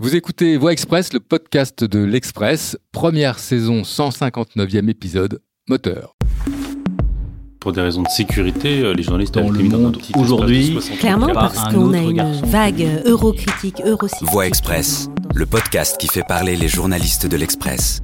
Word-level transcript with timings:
Vous 0.00 0.14
écoutez 0.14 0.56
Voix 0.56 0.72
Express, 0.72 1.12
le 1.12 1.18
podcast 1.18 1.82
de 1.82 1.98
l'Express, 1.98 2.78
première 2.92 3.40
saison, 3.40 3.82
159e 3.82 4.88
épisode, 4.88 5.40
moteur. 5.68 6.14
Pour 7.58 7.72
des 7.72 7.80
raisons 7.80 8.02
de 8.02 8.08
sécurité, 8.08 8.80
euh, 8.82 8.94
les 8.94 9.02
journalistes 9.02 9.34
Dans 9.34 9.46
ont 9.46 9.50
le 9.50 9.56
été 9.56 9.64
mis 9.64 9.68
dans 9.70 9.78
un 9.78 9.80
monde 9.80 9.98
aujourd'hui, 10.16 10.68
espace 10.68 10.74
de 10.74 10.80
60 10.82 10.98
Clairement, 11.00 11.34
parce 11.34 11.58
un 11.58 11.72
qu'on 11.72 11.92
a 11.94 11.98
une 11.98 12.12
garçon. 12.12 12.46
vague 12.46 12.86
eurocritique, 13.06 13.82
eurosceptique. 13.84 14.30
Voix 14.30 14.46
Express, 14.46 15.08
le 15.34 15.46
podcast 15.46 15.98
qui 15.98 16.06
fait 16.06 16.22
parler 16.22 16.54
les 16.54 16.68
journalistes 16.68 17.26
de 17.26 17.36
l'Express. 17.36 18.00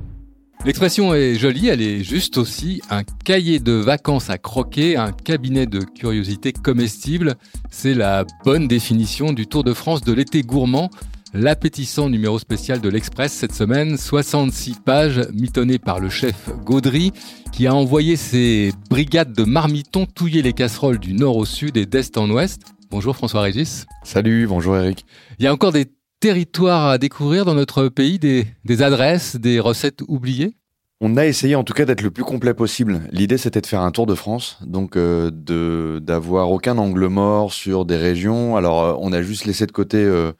L'expression 0.64 1.14
est 1.14 1.36
jolie, 1.36 1.68
elle 1.68 1.82
est 1.82 2.02
juste 2.02 2.38
aussi 2.38 2.82
un 2.90 3.04
cahier 3.04 3.61
de 3.61 3.72
vacances 3.72 4.30
à 4.30 4.38
croquer, 4.38 4.96
un 4.96 5.12
cabinet 5.12 5.66
de 5.66 5.79
curiosités 5.79 6.52
comestibles. 6.52 7.36
C'est 7.70 7.95
la 7.95 8.24
bonne 8.45 8.66
définition 8.66 9.32
du 9.32 9.46
Tour 9.46 9.62
de 9.62 9.74
France 9.74 10.00
de 10.00 10.12
l'été 10.12 10.42
gourmand. 10.42 10.90
L'appétissant 11.37 12.09
numéro 12.09 12.39
spécial 12.39 12.80
de 12.80 12.89
l'Express 12.89 13.32
cette 13.32 13.55
semaine, 13.55 13.97
66 13.97 14.77
pages 14.84 15.20
mitonnées 15.33 15.80
par 15.80 15.98
le 15.98 16.09
chef 16.09 16.48
Gaudry, 16.65 17.11
qui 17.51 17.66
a 17.66 17.75
envoyé 17.75 18.15
ses 18.15 18.70
brigades 18.88 19.33
de 19.33 19.42
marmitons 19.42 20.06
touiller 20.06 20.42
les 20.42 20.52
casseroles 20.52 21.01
du 21.01 21.12
nord 21.12 21.37
au 21.37 21.45
sud 21.45 21.77
et 21.77 21.87
d'est 21.87 22.16
en 22.19 22.30
ouest. 22.30 22.62
Bonjour 22.89 23.16
François 23.16 23.41
Régis. 23.41 23.84
Salut, 24.05 24.47
bonjour 24.47 24.77
Eric. 24.77 25.05
Il 25.41 25.45
y 25.45 25.48
a 25.48 25.52
encore 25.52 25.73
des 25.73 25.87
territoires 26.20 26.87
à 26.87 26.98
découvrir 26.98 27.45
dans 27.45 27.55
notre 27.55 27.89
pays, 27.89 28.20
des, 28.20 28.47
des 28.64 28.83
adresses, 28.83 29.34
des 29.34 29.59
recettes 29.59 30.03
oubliées? 30.06 30.55
On 31.01 31.16
a 31.16 31.27
essayé 31.27 31.56
en 31.56 31.64
tout 31.64 31.75
cas 31.75 31.84
d'être 31.84 32.03
le 32.03 32.12
plus 32.12 32.23
complet 32.23 32.55
possible. 32.55 33.01
L'idée 33.11 33.39
c'était 33.39 33.61
de 33.61 33.66
faire 33.66 33.80
un 33.80 33.91
tour 33.91 34.06
de 34.06 34.14
France, 34.14 34.59
donc 34.64 34.97
euh, 34.97 35.33
de 35.33 35.98
d'avoir 36.01 36.53
aucun 36.53 36.78
angle 36.78 37.09
mort 37.09 37.53
sur 37.53 37.84
des 37.84 37.97
régions. 37.97 38.56
Alors 38.56 38.84
euh, 38.84 38.97
on 39.01 39.12
a 39.12 39.20
juste 39.20 39.47
laissé 39.47 39.66
de 39.66 39.73
côté 39.73 39.98
euh, 39.98 40.33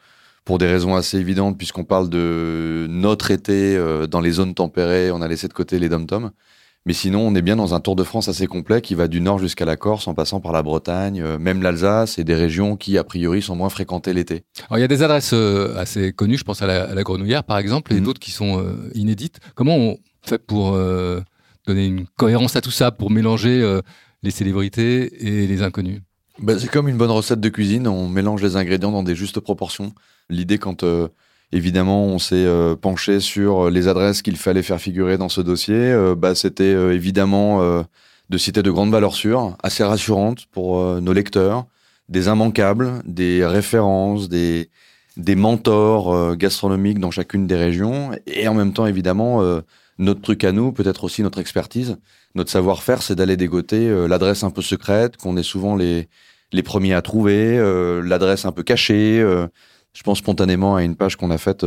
pour 0.45 0.59
des 0.59 0.67
raisons 0.67 0.95
assez 0.95 1.19
évidentes 1.19 1.57
puisqu'on 1.57 1.85
parle 1.85 2.09
de 2.11 2.87
notre 2.91 3.31
été 3.31 3.77
euh, 3.77 4.07
dans 4.07 4.21
les 4.21 4.31
zones 4.33 4.55
tempérées, 4.55 5.11
on 5.11 5.23
a 5.23 5.29
laissé 5.29 5.49
de 5.49 5.53
côté 5.55 5.79
les 5.79 5.89
dom-toms. 5.89 6.31
Mais 6.87 6.93
sinon, 6.93 7.27
on 7.27 7.35
est 7.35 7.41
bien 7.41 7.57
dans 7.57 7.75
un 7.75 7.81
tour 7.81 7.97
de 7.97 8.05
France 8.05 8.29
assez 8.29 8.47
complet 8.47 8.83
qui 8.83 8.95
va 8.95 9.09
du 9.09 9.23
nord 9.23 9.39
jusqu'à 9.39 9.65
la 9.65 9.77
Corse 9.77 10.07
en 10.07 10.13
passant 10.13 10.41
par 10.41 10.53
la 10.53 10.63
Bretagne, 10.63 11.23
euh, 11.23 11.39
même 11.39 11.63
l'Alsace 11.63 12.19
et 12.19 12.25
des 12.25 12.35
régions 12.35 12.77
qui 12.77 12.99
a 12.99 13.05
priori 13.05 13.41
sont 13.41 13.57
moins 13.57 13.71
fréquentées 13.71 14.13
l'été. 14.13 14.45
Alors, 14.69 14.77
il 14.77 14.81
y 14.83 14.85
a 14.85 14.89
des 14.89 15.03
adresses 15.03 15.33
euh, 15.33 15.75
assez 15.79 16.13
connues, 16.13 16.37
je 16.37 16.45
pense 16.45 16.61
à 16.61 16.67
la, 16.67 16.85
à 16.85 16.95
la 16.95 17.03
Grenouillère 17.03 17.43
par 17.45 17.57
exemple, 17.57 17.95
et 17.95 17.97
Mhm. 18.01 18.05
d'autres 18.05 18.21
qui 18.21 18.33
sont 18.33 18.63
inédites. 18.95 19.39
Comment 19.55 19.77
on 19.79 19.97
fait 20.27 20.45
pour 20.45 20.73
donner 21.67 21.87
une 21.87 22.07
cohérence 22.19 22.55
à 22.57 22.61
tout 22.61 22.71
ça, 22.71 22.91
pour 22.93 23.11
mélanger 23.11 23.81
les 24.23 24.31
célébrités 24.31 25.27
et 25.27 25.47
les 25.47 25.63
inconnus? 25.63 26.03
Bah, 26.41 26.59
c'est 26.59 26.69
comme 26.69 26.89
une 26.89 26.97
bonne 26.97 27.13
recette 27.13 27.41
de 27.41 27.49
cuisine, 27.49 27.87
on 27.87 28.09
mélange 28.09 28.43
les 28.43 28.57
ingrédients 28.57 28.91
dans 28.91 29.05
des 29.05 29.15
justes 29.15 29.39
proportions. 29.39 29.95
L'idée 30.29 30.59
quand 30.59 30.83
euh, 30.83 31.09
évidemment 31.53 32.05
on 32.07 32.19
s'est 32.19 32.35
euh, 32.35 32.75
penché 32.75 33.21
sur 33.21 33.71
les 33.71 33.87
adresses 33.87 34.21
qu'il 34.21 34.37
fallait 34.37 34.63
faire 34.63 34.81
figurer 34.81 35.17
dans 35.17 35.29
ce 35.29 35.41
dossier, 35.41 35.77
euh, 35.77 36.17
bah, 36.17 36.35
c'était 36.35 36.65
euh, 36.65 36.93
évidemment 36.93 37.63
euh, 37.63 37.83
de 38.31 38.39
citer 38.39 38.63
de 38.63 38.71
grandes 38.73 38.91
valeurs 38.91 39.15
sûres, 39.15 39.57
assez 39.63 39.85
rassurantes 39.85 40.47
pour 40.51 40.79
euh, 40.81 41.01
nos 41.01 41.13
lecteurs, 41.13 41.67
des 42.09 42.27
immanquables, 42.27 43.03
des 43.05 43.47
références, 43.47 44.29
des, 44.29 44.71
des 45.17 45.37
mentors 45.37 46.13
euh, 46.13 46.35
gastronomiques 46.35 46.99
dans 46.99 47.13
chacune 47.13 47.47
des 47.47 47.57
régions, 47.57 48.11
et 48.27 48.49
en 48.49 48.55
même 48.55 48.73
temps 48.73 48.87
évidemment 48.87 49.41
euh, 49.43 49.61
notre 49.99 50.21
truc 50.21 50.43
à 50.43 50.51
nous, 50.51 50.73
peut-être 50.73 51.05
aussi 51.05 51.23
notre 51.23 51.39
expertise, 51.39 51.97
notre 52.35 52.51
savoir-faire, 52.51 53.03
c'est 53.03 53.15
d'aller 53.15 53.37
dégoter 53.37 53.89
euh, 53.89 54.09
l'adresse 54.09 54.43
un 54.43 54.51
peu 54.51 54.63
secrète, 54.63 55.17
qu'on 55.17 55.37
est 55.37 55.45
souvent 55.45 55.77
les, 55.77 56.09
premiers 56.65 56.95
à 56.95 57.03
trouver, 57.03 57.57
euh, 57.59 58.03
l'adresse 58.03 58.45
un 58.45 58.53
peu 58.53 58.63
cachée. 58.63 59.21
euh, 59.21 59.47
je 59.93 60.03
pense 60.03 60.19
spontanément 60.19 60.75
à 60.75 60.83
une 60.83 60.97
page 60.97 61.17
qu'on 61.17 61.31
a 61.31 61.39
faite, 61.39 61.65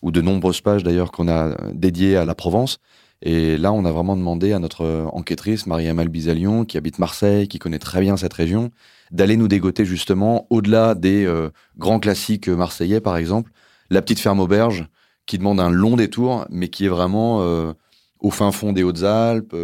ou 0.00 0.10
de 0.10 0.22
nombreuses 0.22 0.62
pages 0.62 0.82
d'ailleurs 0.82 1.12
qu'on 1.12 1.28
a 1.28 1.54
dédiées 1.74 2.16
à 2.16 2.24
la 2.24 2.34
Provence. 2.34 2.78
Et 3.20 3.58
là, 3.58 3.70
on 3.70 3.84
a 3.84 3.92
vraiment 3.92 4.16
demandé 4.16 4.54
à 4.54 4.58
notre 4.58 5.06
enquêtrice, 5.12 5.66
Marie-Amal 5.66 6.08
Bizalion, 6.08 6.64
qui 6.64 6.78
habite 6.78 6.98
Marseille, 6.98 7.48
qui 7.48 7.58
connaît 7.58 7.78
très 7.78 8.00
bien 8.00 8.16
cette 8.16 8.32
région, 8.32 8.70
d'aller 9.10 9.36
nous 9.36 9.46
dégoter 9.46 9.84
justement, 9.84 10.46
au-delà 10.48 10.94
des 10.94 11.30
grands 11.76 12.00
classiques 12.00 12.48
marseillais, 12.48 13.02
par 13.02 13.18
exemple, 13.18 13.50
la 13.90 14.00
petite 14.00 14.20
ferme 14.20 14.40
auberge, 14.40 14.88
qui 15.26 15.36
demande 15.36 15.60
un 15.60 15.68
long 15.68 15.96
détour, 15.96 16.46
mais 16.48 16.68
qui 16.68 16.86
est 16.86 16.90
vraiment 16.90 17.74
au 18.20 18.30
fin 18.30 18.52
fond 18.52 18.72
des 18.72 18.84
Hautes-Alpes, 18.84 19.54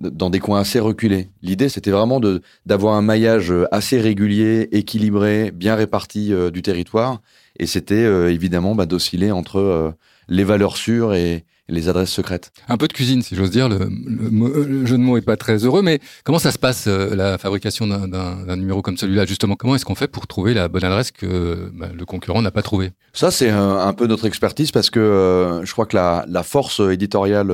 dans 0.00 0.30
des 0.30 0.38
coins 0.40 0.60
assez 0.60 0.80
reculés. 0.80 1.28
L'idée, 1.42 1.68
c'était 1.68 1.90
vraiment 1.90 2.20
de 2.20 2.40
d'avoir 2.66 2.94
un 2.94 3.02
maillage 3.02 3.52
euh, 3.52 3.66
assez 3.70 4.00
régulier, 4.00 4.68
équilibré, 4.72 5.50
bien 5.54 5.74
réparti 5.74 6.32
euh, 6.32 6.50
du 6.50 6.62
territoire. 6.62 7.20
Et 7.58 7.66
c'était 7.66 7.94
euh, 8.04 8.32
évidemment 8.32 8.74
bah, 8.74 8.86
d'osciller 8.86 9.30
entre 9.30 9.58
euh, 9.58 9.90
les 10.28 10.44
valeurs 10.44 10.76
sûres 10.76 11.12
et 11.14 11.44
les 11.68 11.88
adresses 11.88 12.10
secrètes. 12.10 12.50
Un 12.68 12.76
peu 12.76 12.88
de 12.88 12.92
cuisine, 12.92 13.22
si 13.22 13.36
j'ose 13.36 13.50
dire. 13.50 13.68
Le, 13.68 13.78
le 13.78 14.64
le 14.64 14.86
jeu 14.86 14.96
de 14.96 15.02
mots 15.02 15.16
est 15.18 15.22
pas 15.22 15.36
très 15.36 15.58
heureux, 15.64 15.82
mais 15.82 16.00
comment 16.24 16.40
ça 16.40 16.50
se 16.50 16.58
passe, 16.58 16.88
la 16.88 17.38
fabrication 17.38 17.86
d'un- 17.86 18.56
numéro 18.56 18.82
comme 18.82 18.96
celui-là 18.96 19.24
Justement, 19.24 19.54
comment 19.54 19.76
est-ce 19.76 19.84
qu'on 19.84 19.94
fait 19.94 20.08
pour 20.08 20.26
trouver 20.26 20.52
la 20.52 20.66
bonne 20.66 20.82
adresse 20.82 21.12
que 21.12 21.70
bah, 21.74 21.88
le 21.96 22.04
concurrent 22.06 22.42
n'a 22.42 22.50
pas 22.50 22.62
trouvée? 22.62 22.90
Ça, 23.12 23.30
c'est 23.30 23.50
un, 23.50 23.76
un 23.78 23.92
peu 23.92 24.08
notre 24.08 24.26
expertise 24.26 24.72
parce 24.72 24.90
que 24.90 25.60
je 25.62 25.70
crois 25.72 25.86
que 25.86 25.94
la, 25.96 26.24
la 26.28 26.42
force 26.42 26.80
éditoriale 26.80 27.52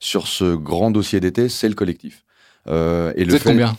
sur 0.00 0.26
ce 0.28 0.54
grand 0.54 0.90
dossier 0.90 1.20
d'été, 1.20 1.48
c'est 1.48 1.68
le 1.68 1.74
collectif. 1.74 2.24
Euh, 2.66 3.12
et 3.16 3.24
Vous 3.24 3.30
le 3.30 3.36
êtes 3.36 3.42
fait- 3.42 3.50
combien? 3.50 3.76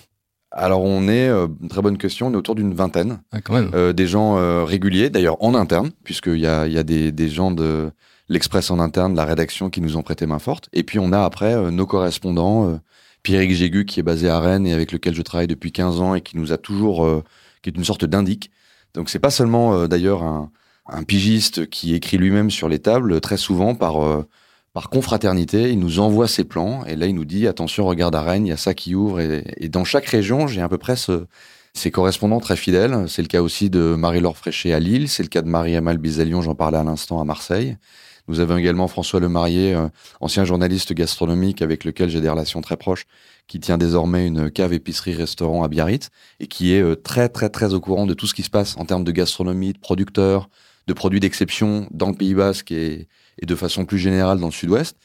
Alors, 0.51 0.81
on 0.81 1.07
est, 1.07 1.29
euh, 1.29 1.47
une 1.61 1.69
très 1.69 1.81
bonne 1.83 1.97
question, 1.99 2.27
on 2.27 2.33
est 2.33 2.35
autour 2.35 2.55
d'une 2.55 2.73
vingtaine. 2.73 3.21
Ah, 3.31 3.39
Quand 3.41 3.53
même. 3.53 3.69
Euh, 3.75 3.93
des 3.93 4.07
gens 4.07 4.37
euh, 4.37 4.63
réguliers, 4.63 5.11
d'ailleurs 5.11 5.37
en 5.43 5.53
interne, 5.53 5.91
puisqu'il 6.03 6.39
y 6.39 6.47
a, 6.47 6.65
il 6.65 6.73
y 6.73 6.77
a 6.79 6.83
des, 6.83 7.11
des 7.11 7.29
gens 7.29 7.51
de 7.51 7.91
l'Express 8.29 8.71
en 8.71 8.79
interne, 8.79 9.11
de 9.13 9.17
la 9.17 9.25
rédaction, 9.25 9.69
qui 9.69 9.79
nous 9.79 9.95
ont 9.95 10.01
prêté 10.01 10.25
main 10.25 10.39
forte. 10.39 10.67
Et 10.73 10.81
puis 10.83 10.97
on 10.97 11.11
a 11.13 11.21
après 11.23 11.53
euh, 11.53 11.69
nos 11.69 11.85
correspondants, 11.85 12.67
euh, 12.67 12.77
Pierrick 13.21 13.51
Jégu, 13.53 13.85
qui 13.85 13.99
est 13.99 14.03
basé 14.03 14.27
à 14.27 14.39
Rennes 14.39 14.65
et 14.65 14.73
avec 14.73 14.91
lequel 14.91 15.13
je 15.13 15.21
travaille 15.21 15.47
depuis 15.47 15.71
15 15.71 15.99
ans 16.01 16.15
et 16.15 16.21
qui 16.21 16.35
nous 16.37 16.51
a 16.51 16.57
toujours, 16.57 17.05
euh, 17.05 17.23
qui 17.61 17.69
est 17.69 17.75
une 17.77 17.83
sorte 17.83 18.05
d'indique. 18.05 18.49
Donc 18.95 19.09
c'est 19.09 19.19
pas 19.19 19.29
seulement 19.29 19.73
euh, 19.75 19.87
d'ailleurs 19.87 20.23
un, 20.23 20.51
un 20.87 21.03
pigiste 21.03 21.69
qui 21.69 21.93
écrit 21.93 22.17
lui-même 22.17 22.49
sur 22.49 22.69
les 22.69 22.79
tables, 22.79 23.21
très 23.21 23.37
souvent 23.37 23.75
par, 23.75 24.03
euh, 24.03 24.25
par 24.73 24.89
confraternité, 24.89 25.71
il 25.71 25.79
nous 25.79 25.99
envoie 25.99 26.27
ses 26.27 26.43
plans 26.43 26.85
et 26.85 26.95
là 26.95 27.07
il 27.07 27.15
nous 27.15 27.25
dit 27.25 27.47
attention, 27.47 27.85
regarde 27.85 28.15
à 28.15 28.21
Rennes, 28.21 28.45
il 28.45 28.49
y 28.49 28.53
a 28.53 28.57
ça 28.57 28.73
qui 28.73 28.95
ouvre. 28.95 29.19
Et, 29.19 29.69
dans 29.69 29.83
chaque 29.83 30.05
région, 30.05 30.47
j'ai 30.47 30.61
à 30.61 30.69
peu 30.69 30.77
près 30.77 30.95
ce, 30.95 31.25
ses 31.73 31.91
correspondants 31.91 32.39
très 32.39 32.55
fidèles. 32.55 33.05
C'est 33.07 33.21
le 33.21 33.27
cas 33.27 33.41
aussi 33.41 33.69
de 33.69 33.95
Marie-Laure 33.97 34.37
Fréchet 34.37 34.73
à 34.73 34.79
Lille, 34.79 35.09
c'est 35.09 35.23
le 35.23 35.29
cas 35.29 35.41
de 35.41 35.47
Marie-Amal 35.47 35.97
Bizalion, 35.97 36.41
j'en 36.41 36.55
parlais 36.55 36.77
à 36.77 36.83
l'instant, 36.83 37.19
à 37.19 37.23
Marseille. 37.23 37.77
Nous 38.27 38.39
avons 38.41 38.57
également 38.57 38.87
François 38.87 39.19
Lemarié, 39.19 39.73
euh, 39.73 39.87
ancien 40.21 40.45
journaliste 40.45 40.93
gastronomique 40.93 41.63
avec 41.63 41.83
lequel 41.83 42.09
j'ai 42.09 42.21
des 42.21 42.29
relations 42.29 42.61
très 42.61 42.77
proches, 42.77 43.05
qui 43.47 43.59
tient 43.59 43.79
désormais 43.79 44.27
une 44.27 44.51
cave 44.51 44.71
épicerie-restaurant 44.71 45.63
à 45.63 45.67
Biarritz 45.67 46.09
et 46.39 46.45
qui 46.45 46.73
est 46.73 46.81
euh, 46.81 46.95
très 46.95 47.27
très 47.27 47.49
très 47.49 47.73
au 47.73 47.79
courant 47.79 48.05
de 48.05 48.13
tout 48.13 48.27
ce 48.27 48.35
qui 48.35 48.43
se 48.43 48.51
passe 48.51 48.77
en 48.77 48.85
termes 48.85 49.03
de 49.03 49.11
gastronomie, 49.11 49.73
de 49.73 49.79
producteurs, 49.79 50.47
de 50.89 50.93
produits 50.93 51.19
d'exception 51.19 51.87
dans 51.91 52.09
le 52.09 52.15
Pays 52.15 52.33
Basque 52.33 52.71
et, 52.71 53.07
de 53.41 53.55
façon 53.55 53.85
plus 53.85 53.99
générale 53.99 54.39
dans 54.39 54.47
le 54.47 54.51
Sud-Ouest. 54.51 54.97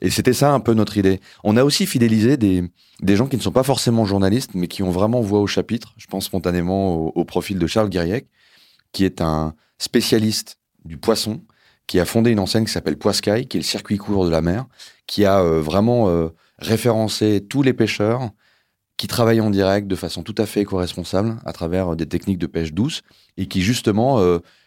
Et 0.00 0.10
c'était 0.10 0.32
ça 0.32 0.52
un 0.52 0.60
peu 0.60 0.72
notre 0.72 0.96
idée. 0.96 1.20
On 1.44 1.56
a 1.56 1.62
aussi 1.62 1.86
fidélisé 1.86 2.36
des, 2.38 2.64
des 3.00 3.16
gens 3.16 3.26
qui 3.26 3.36
ne 3.36 3.42
sont 3.42 3.52
pas 3.52 3.62
forcément 3.62 4.06
journalistes, 4.06 4.52
mais 4.54 4.66
qui 4.66 4.82
ont 4.82 4.90
vraiment 4.90 5.20
voix 5.20 5.40
au 5.40 5.46
chapitre. 5.46 5.94
Je 5.98 6.06
pense 6.06 6.24
spontanément 6.24 6.96
au, 6.96 7.24
profil 7.24 7.58
de 7.58 7.66
Charles 7.66 7.90
Guiriec, 7.90 8.26
qui 8.92 9.04
est 9.04 9.20
un 9.20 9.54
spécialiste 9.78 10.58
du 10.84 10.96
poisson, 10.96 11.42
qui 11.86 12.00
a 12.00 12.06
fondé 12.06 12.30
une 12.30 12.40
enseigne 12.40 12.64
qui 12.64 12.72
s'appelle 12.72 12.96
Poiscaille, 12.96 13.46
qui 13.46 13.58
est 13.58 13.60
le 13.60 13.64
circuit 13.64 13.98
court 13.98 14.24
de 14.24 14.30
la 14.30 14.40
mer, 14.40 14.66
qui 15.06 15.26
a 15.26 15.40
euh, 15.40 15.60
vraiment 15.60 16.08
euh, 16.08 16.28
référencé 16.58 17.44
tous 17.46 17.62
les 17.62 17.74
pêcheurs 17.74 18.30
qui 18.96 19.06
travaillent 19.06 19.42
en 19.42 19.50
direct 19.50 19.86
de 19.86 19.96
façon 19.96 20.22
tout 20.22 20.34
à 20.38 20.46
fait 20.46 20.62
éco-responsable 20.62 21.36
à 21.44 21.52
travers 21.52 21.92
euh, 21.92 21.96
des 21.96 22.06
techniques 22.06 22.38
de 22.38 22.46
pêche 22.46 22.72
douce 22.72 23.02
et 23.36 23.46
qui 23.46 23.60
justement 23.60 24.18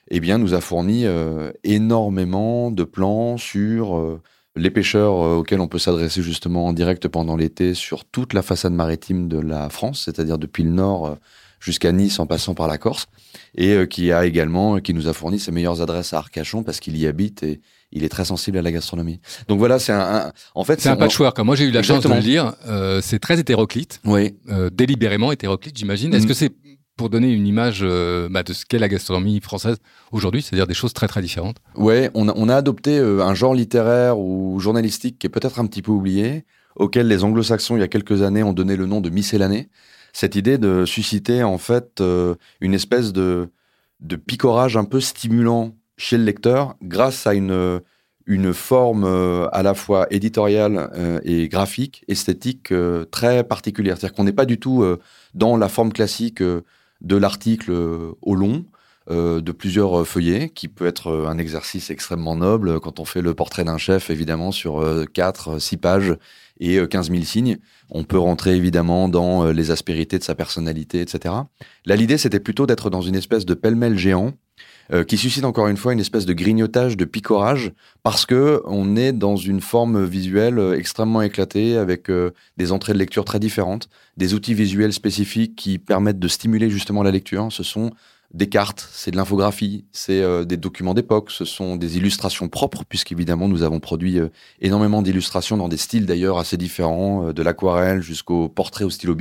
eh 0.09 0.19
bien, 0.19 0.37
nous 0.37 0.53
a 0.53 0.61
fourni 0.61 1.05
euh, 1.05 1.51
énormément 1.63 2.71
de 2.71 2.83
plans 2.83 3.37
sur 3.37 3.97
euh, 3.97 4.21
les 4.55 4.69
pêcheurs 4.71 5.13
euh, 5.23 5.35
auxquels 5.37 5.59
on 5.61 5.67
peut 5.67 5.79
s'adresser 5.79 6.21
justement 6.21 6.65
en 6.67 6.73
direct 6.73 7.07
pendant 7.07 7.35
l'été 7.35 7.73
sur 7.73 8.05
toute 8.05 8.33
la 8.33 8.41
façade 8.41 8.73
maritime 8.73 9.27
de 9.27 9.39
la 9.39 9.69
France, 9.69 10.03
c'est-à-dire 10.05 10.37
depuis 10.37 10.63
le 10.63 10.71
nord 10.71 11.17
jusqu'à 11.59 11.91
Nice 11.91 12.19
en 12.19 12.25
passant 12.25 12.53
par 12.55 12.67
la 12.69 12.77
Corse, 12.77 13.07
et 13.55 13.85
qui 13.89 14.13
a 14.13 14.25
également, 14.25 14.79
qui 14.79 14.93
nous 14.93 15.09
a 15.09 15.13
fourni 15.13 15.39
ses 15.39 15.51
meilleures 15.51 15.81
adresses 15.81 16.13
à 16.13 16.17
Arcachon 16.19 16.63
parce 16.63 16.79
qu'il 16.79 16.95
y 16.95 17.05
habite 17.05 17.43
et 17.43 17.59
il 17.91 18.05
est 18.05 18.09
très 18.09 18.23
sensible 18.23 18.57
à 18.57 18.61
la 18.61 18.71
gastronomie. 18.71 19.19
Donc 19.49 19.59
voilà, 19.59 19.77
c'est 19.77 19.91
un, 19.91 19.99
un- 20.27 20.31
en 20.55 20.63
fait 20.63 20.79
C'est 20.79 20.87
un 20.89 20.95
patchwork. 20.95 21.37
Moi, 21.39 21.57
j'ai 21.57 21.65
eu 21.65 21.71
la 21.71 21.83
chance 21.83 22.03
de 22.03 22.07
le 22.13 22.19
lire. 22.19 22.53
Euh, 22.67 23.01
c'est 23.01 23.19
très 23.19 23.37
hétéroclite, 23.39 23.99
Oui, 24.05 24.35
euh, 24.49 24.69
délibérément 24.71 25.33
hétéroclite, 25.33 25.77
j'imagine. 25.77 26.13
Est-ce 26.13 26.25
Mm. 26.25 26.27
que 26.29 26.33
c'est 26.33 26.51
pour 26.99 27.09
donner 27.09 27.31
une 27.31 27.47
image 27.47 27.79
euh, 27.81 28.27
bah, 28.29 28.43
de 28.43 28.51
ce 28.51 28.65
qu'est 28.65 28.77
la 28.77 28.89
gastronomie 28.89 29.39
française 29.39 29.77
aujourd'hui, 30.11 30.41
c'est-à-dire 30.41 30.67
des 30.67 30.73
choses 30.73 30.91
très 30.91 31.07
très 31.07 31.21
différentes 31.21 31.55
Ouais, 31.75 32.11
on 32.13 32.27
a, 32.49 32.53
adopté 32.53 32.99
euh, 32.99 33.23
un 33.23 33.33
genre 33.33 33.55
littéraire 33.55 34.19
ou 34.19 34.59
journalistique 34.59 35.17
qui 35.17 35.25
est 35.25 35.29
peut-être 35.29 35.61
un 35.61 35.65
petit 35.65 35.81
peu 35.81 35.93
oublié, 35.93 36.43
auquel 36.75 37.07
les 37.07 37.23
anglo-saxons, 37.23 37.77
il 37.77 37.79
y 37.79 37.83
a 37.83 37.87
quelques 37.87 38.21
années, 38.21 38.43
ont 38.43 38.51
donné 38.51 38.75
le 38.75 38.85
nom 38.85 38.99
de 38.99 39.09
miscellanée. 39.09 39.69
Cette 40.11 40.35
idée 40.35 40.57
de 40.57 40.83
susciter, 40.83 41.41
en 41.41 41.57
fait, 41.57 42.01
euh, 42.01 42.35
une 42.59 42.73
espèce 42.73 43.13
de, 43.13 43.47
de 44.01 44.17
picorage 44.17 44.75
un 44.75 44.83
peu 44.83 44.99
stimulant 44.99 45.77
chez 45.95 46.17
le 46.17 46.25
lecteur 46.25 46.75
grâce 46.83 47.27
à 47.27 47.33
une, 47.33 47.79
une 48.25 48.53
forme 48.53 49.05
à 49.05 49.63
la 49.63 49.73
fois 49.73 50.05
éditoriale 50.11 51.21
et 51.23 51.47
graphique, 51.47 52.03
esthétique 52.09 52.73
très 53.11 53.43
particulière. 53.45 53.97
C'est-à-dire 53.97 54.15
qu'on 54.15 54.23
n'est 54.23 54.33
pas 54.33 54.45
du 54.45 54.59
tout 54.59 54.85
dans 55.33 55.57
la 55.57 55.67
forme 55.67 55.91
classique 55.91 56.41
de 57.01 57.15
l'article 57.15 57.71
euh, 57.71 58.11
au 58.21 58.35
long, 58.35 58.65
euh, 59.11 59.41
de 59.41 59.51
plusieurs 59.51 60.01
euh, 60.01 60.03
feuillets, 60.03 60.49
qui 60.49 60.67
peut 60.67 60.85
être 60.85 61.25
un 61.27 61.39
exercice 61.39 61.89
extrêmement 61.89 62.35
noble 62.35 62.79
quand 62.79 62.99
on 62.99 63.05
fait 63.05 63.23
le 63.23 63.33
portrait 63.33 63.63
d'un 63.63 63.79
chef, 63.79 64.11
évidemment, 64.11 64.51
sur 64.51 64.85
4, 65.13 65.57
6 65.57 65.77
pages 65.77 66.15
et 66.59 66.77
euh, 66.77 66.85
15 66.85 67.09
000 67.09 67.23
signes. 67.23 67.57
On 67.89 68.03
peut 68.03 68.19
rentrer 68.19 68.55
évidemment 68.55 69.09
dans 69.09 69.45
les 69.47 69.71
aspérités 69.71 70.19
de 70.19 70.23
sa 70.23 70.35
personnalité, 70.35 71.01
etc. 71.01 71.33
Là, 71.85 71.95
l'idée, 71.95 72.19
c'était 72.19 72.39
plutôt 72.39 72.67
d'être 72.67 72.91
dans 72.91 73.01
une 73.01 73.15
espèce 73.15 73.47
de 73.47 73.55
pêle-mêle 73.55 73.97
géant 73.97 74.33
euh, 74.91 75.03
qui 75.03 75.17
suscite 75.17 75.45
encore 75.45 75.67
une 75.67 75.77
fois 75.77 75.93
une 75.93 75.99
espèce 75.99 76.25
de 76.25 76.33
grignotage, 76.33 76.97
de 76.97 77.05
picorage, 77.05 77.71
parce 78.01 78.25
que 78.25 78.61
on 78.65 78.95
est 78.95 79.13
dans 79.13 79.35
une 79.35 79.61
forme 79.61 80.03
visuelle 80.03 80.57
euh, 80.57 80.77
extrêmement 80.77 81.21
éclatée, 81.21 81.77
avec 81.77 82.09
euh, 82.09 82.31
des 82.57 82.71
entrées 82.71 82.93
de 82.93 82.97
lecture 82.97 83.23
très 83.23 83.39
différentes, 83.39 83.87
des 84.17 84.33
outils 84.33 84.55
visuels 84.55 84.93
spécifiques 84.93 85.55
qui 85.55 85.77
permettent 85.77 86.19
de 86.19 86.27
stimuler 86.27 86.71
justement 86.71 87.03
la 87.03 87.11
lecture. 87.11 87.49
Ce 87.51 87.61
sont 87.61 87.91
des 88.33 88.47
cartes, 88.47 88.87
c'est 88.91 89.09
de 89.09 89.15
l'infographie, 89.15 89.85
c'est 89.91 90.21
euh, 90.21 90.45
des 90.45 90.57
documents 90.57 90.93
d'époque, 90.93 91.31
ce 91.31 91.45
sont 91.45 91.75
des 91.75 91.97
illustrations 91.97 92.47
propres, 92.47 92.83
puisqu'évidemment 92.87 93.47
nous 93.47 93.63
avons 93.63 93.79
produit 93.79 94.19
euh, 94.19 94.29
énormément 94.61 95.01
d'illustrations 95.01 95.57
dans 95.57 95.67
des 95.67 95.77
styles 95.77 96.05
d'ailleurs 96.05 96.37
assez 96.37 96.55
différents, 96.55 97.27
euh, 97.27 97.33
de 97.33 97.41
l'aquarelle 97.41 98.01
jusqu'au 98.01 98.47
portrait 98.47 98.85
au 98.85 98.91
stylo. 98.91 99.15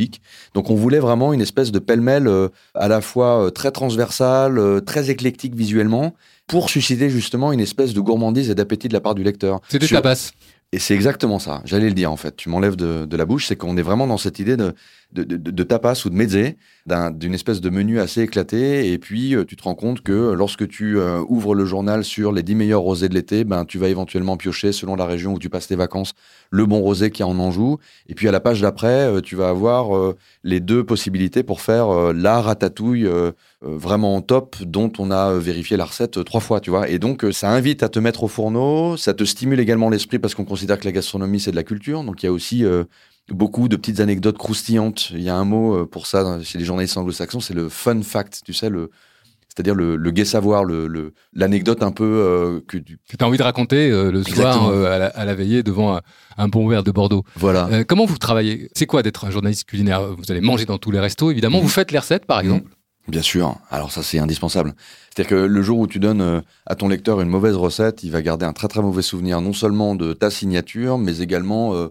Donc 0.54 0.68
on 0.68 0.74
voulait 0.74 0.98
vraiment 0.98 1.32
une 1.32 1.40
espèce 1.40 1.72
de 1.72 1.78
pêle-mêle 1.78 2.28
euh, 2.28 2.48
à 2.74 2.88
la 2.88 3.00
fois 3.00 3.50
très 3.54 3.70
transversale, 3.70 4.82
très 4.84 5.08
éclectique 5.08 5.54
visuellement, 5.54 6.14
pour 6.48 6.70
susciter 6.70 7.08
justement 7.10 7.52
une 7.52 7.60
espèce 7.60 7.94
de 7.94 8.00
gourmandise 8.00 8.50
et 8.50 8.54
d'appétit 8.56 8.88
de 8.88 8.94
la 8.94 9.00
part 9.00 9.14
du 9.14 9.22
lecteur. 9.22 9.60
C'est 9.68 9.78
des 9.78 9.86
tapas. 10.02 10.32
et 10.72 10.78
c'est 10.78 10.94
exactement 10.94 11.38
ça. 11.38 11.62
J'allais 11.64 11.88
le 11.88 11.94
dire 11.94 12.10
en 12.10 12.16
fait. 12.16 12.34
Tu 12.36 12.48
m'enlèves 12.48 12.76
de, 12.76 13.04
de 13.04 13.16
la 13.16 13.24
bouche. 13.26 13.46
C'est 13.46 13.56
qu'on 13.56 13.76
est 13.76 13.82
vraiment 13.82 14.06
dans 14.06 14.18
cette 14.18 14.38
idée 14.38 14.56
de, 14.56 14.74
de, 15.12 15.24
de, 15.24 15.36
de 15.36 15.62
tapas 15.62 16.02
ou 16.04 16.10
de 16.10 16.14
mezze, 16.14 16.54
d'un- 16.86 17.10
d'une 17.10 17.32
espèce 17.34 17.60
de 17.62 17.70
menu 17.70 18.00
assez 18.00 18.22
éclaté. 18.22 18.92
Et 18.92 18.98
puis 18.98 19.34
euh, 19.34 19.44
tu 19.44 19.56
te 19.56 19.62
rends 19.62 19.74
compte 19.74 20.02
que 20.02 20.32
lorsque 20.32 20.66
tu 20.68 20.98
euh, 20.98 21.22
ouvres 21.28 21.54
le 21.54 21.64
journal 21.64 22.04
sur 22.04 22.32
les 22.32 22.42
10 22.42 22.54
meilleurs 22.54 22.80
rosés 22.82 23.08
de 23.08 23.14
l'été, 23.14 23.44
ben 23.44 23.64
tu 23.64 23.78
vas 23.78 23.88
éventuellement 23.88 24.36
piocher 24.36 24.72
selon 24.72 24.96
la 24.96 25.06
région 25.06 25.32
où 25.34 25.38
tu 25.38 25.48
passes 25.50 25.68
tes 25.68 25.76
vacances 25.76 26.12
le 26.50 26.64
bon 26.66 26.80
rosé 26.80 27.10
qui 27.10 27.22
en 27.22 27.38
Anjou. 27.38 27.76
Et 28.08 28.14
puis 28.14 28.26
à 28.28 28.32
la 28.32 28.40
page 28.40 28.60
d'après, 28.62 29.04
euh, 29.06 29.20
tu 29.20 29.36
vas 29.36 29.48
avoir 29.50 29.94
euh, 29.96 30.16
les 30.44 30.60
deux 30.60 30.84
possibilités 30.84 31.42
pour 31.42 31.60
faire 31.60 31.88
euh, 31.88 32.12
la 32.14 32.40
ratatouille 32.40 33.06
euh, 33.06 33.32
euh, 33.64 33.76
vraiment 33.76 34.20
top 34.22 34.56
dont 34.62 34.92
on 34.98 35.10
a 35.10 35.32
euh, 35.32 35.38
vérifié 35.38 35.76
la 35.78 35.84
recette 35.86 36.18
euh, 36.18 36.24
trois 36.38 36.46
fois, 36.46 36.60
tu 36.60 36.70
vois. 36.70 36.88
Et 36.88 36.98
donc 36.98 37.24
euh, 37.24 37.32
ça 37.32 37.50
invite 37.50 37.82
à 37.82 37.88
te 37.88 37.98
mettre 37.98 38.22
au 38.24 38.28
fourneau, 38.28 38.96
ça 38.96 39.14
te 39.14 39.24
stimule 39.24 39.60
également 39.60 39.90
l'esprit 39.90 40.18
parce 40.18 40.34
qu'on 40.34 40.44
considère 40.44 40.78
que 40.78 40.84
la 40.84 40.92
gastronomie 40.92 41.40
c'est 41.40 41.50
de 41.50 41.56
la 41.56 41.64
culture. 41.64 42.04
Donc 42.04 42.22
il 42.22 42.26
y 42.26 42.28
a 42.28 42.32
aussi 42.32 42.64
euh, 42.64 42.84
beaucoup 43.28 43.68
de 43.68 43.76
petites 43.76 44.00
anecdotes 44.00 44.38
croustillantes. 44.38 45.10
Il 45.10 45.22
y 45.22 45.28
a 45.28 45.36
un 45.36 45.44
mot 45.44 45.74
euh, 45.74 45.86
pour 45.86 46.06
ça 46.06 46.38
chez 46.42 46.58
les 46.58 46.64
journalistes 46.64 46.96
anglo-saxons, 46.96 47.40
c'est 47.40 47.54
le 47.54 47.68
fun 47.68 48.02
fact, 48.02 48.42
tu 48.44 48.54
sais, 48.54 48.70
le 48.70 48.90
c'est-à-dire 49.48 49.74
le, 49.74 49.96
le 49.96 50.10
gai 50.12 50.24
savoir, 50.24 50.62
le- 50.62 50.86
le- 50.86 51.14
l'anecdote 51.32 51.82
un 51.82 51.90
peu 51.90 52.04
euh, 52.04 52.60
que 52.68 52.78
tu... 52.78 52.98
Que 53.08 53.16
as 53.20 53.26
envie 53.26 53.38
de 53.38 53.42
raconter 53.42 53.90
euh, 53.90 54.12
le 54.12 54.22
soir 54.22 54.68
euh, 54.68 54.94
à, 54.94 54.98
la, 54.98 55.06
à 55.06 55.24
la 55.24 55.34
veillée 55.34 55.64
devant 55.64 55.96
un, 55.96 56.00
un 56.36 56.46
bon 56.46 56.68
verre 56.68 56.84
de 56.84 56.92
Bordeaux. 56.92 57.24
Voilà. 57.34 57.82
Comment 57.82 58.04
vous 58.04 58.18
travaillez? 58.18 58.68
C'est 58.76 58.86
quoi 58.86 59.02
d'être 59.02 59.24
un 59.24 59.32
journaliste 59.32 59.64
culinaire? 59.64 60.14
Vous 60.16 60.30
allez 60.30 60.42
manger 60.42 60.64
dans 60.64 60.78
tous 60.78 60.92
les 60.92 61.00
restos, 61.00 61.32
évidemment. 61.32 61.58
Vous 61.58 61.66
faites 61.66 61.90
les 61.90 61.98
recettes, 61.98 62.24
par 62.24 62.38
exemple? 62.38 62.70
Bien 63.08 63.22
sûr. 63.22 63.56
Alors 63.70 63.90
ça, 63.90 64.02
c'est 64.02 64.18
indispensable. 64.18 64.74
C'est-à-dire 65.08 65.30
que 65.30 65.34
le 65.46 65.62
jour 65.62 65.78
où 65.78 65.86
tu 65.86 65.98
donnes 65.98 66.20
euh, 66.20 66.40
à 66.66 66.74
ton 66.74 66.88
lecteur 66.88 67.22
une 67.22 67.28
mauvaise 67.30 67.56
recette, 67.56 68.02
il 68.02 68.10
va 68.10 68.20
garder 68.20 68.44
un 68.44 68.52
très 68.52 68.68
très 68.68 68.82
mauvais 68.82 69.00
souvenir, 69.00 69.40
non 69.40 69.54
seulement 69.54 69.94
de 69.94 70.12
ta 70.12 70.30
signature, 70.30 70.98
mais 70.98 71.18
également, 71.20 71.74
euh, 71.74 71.88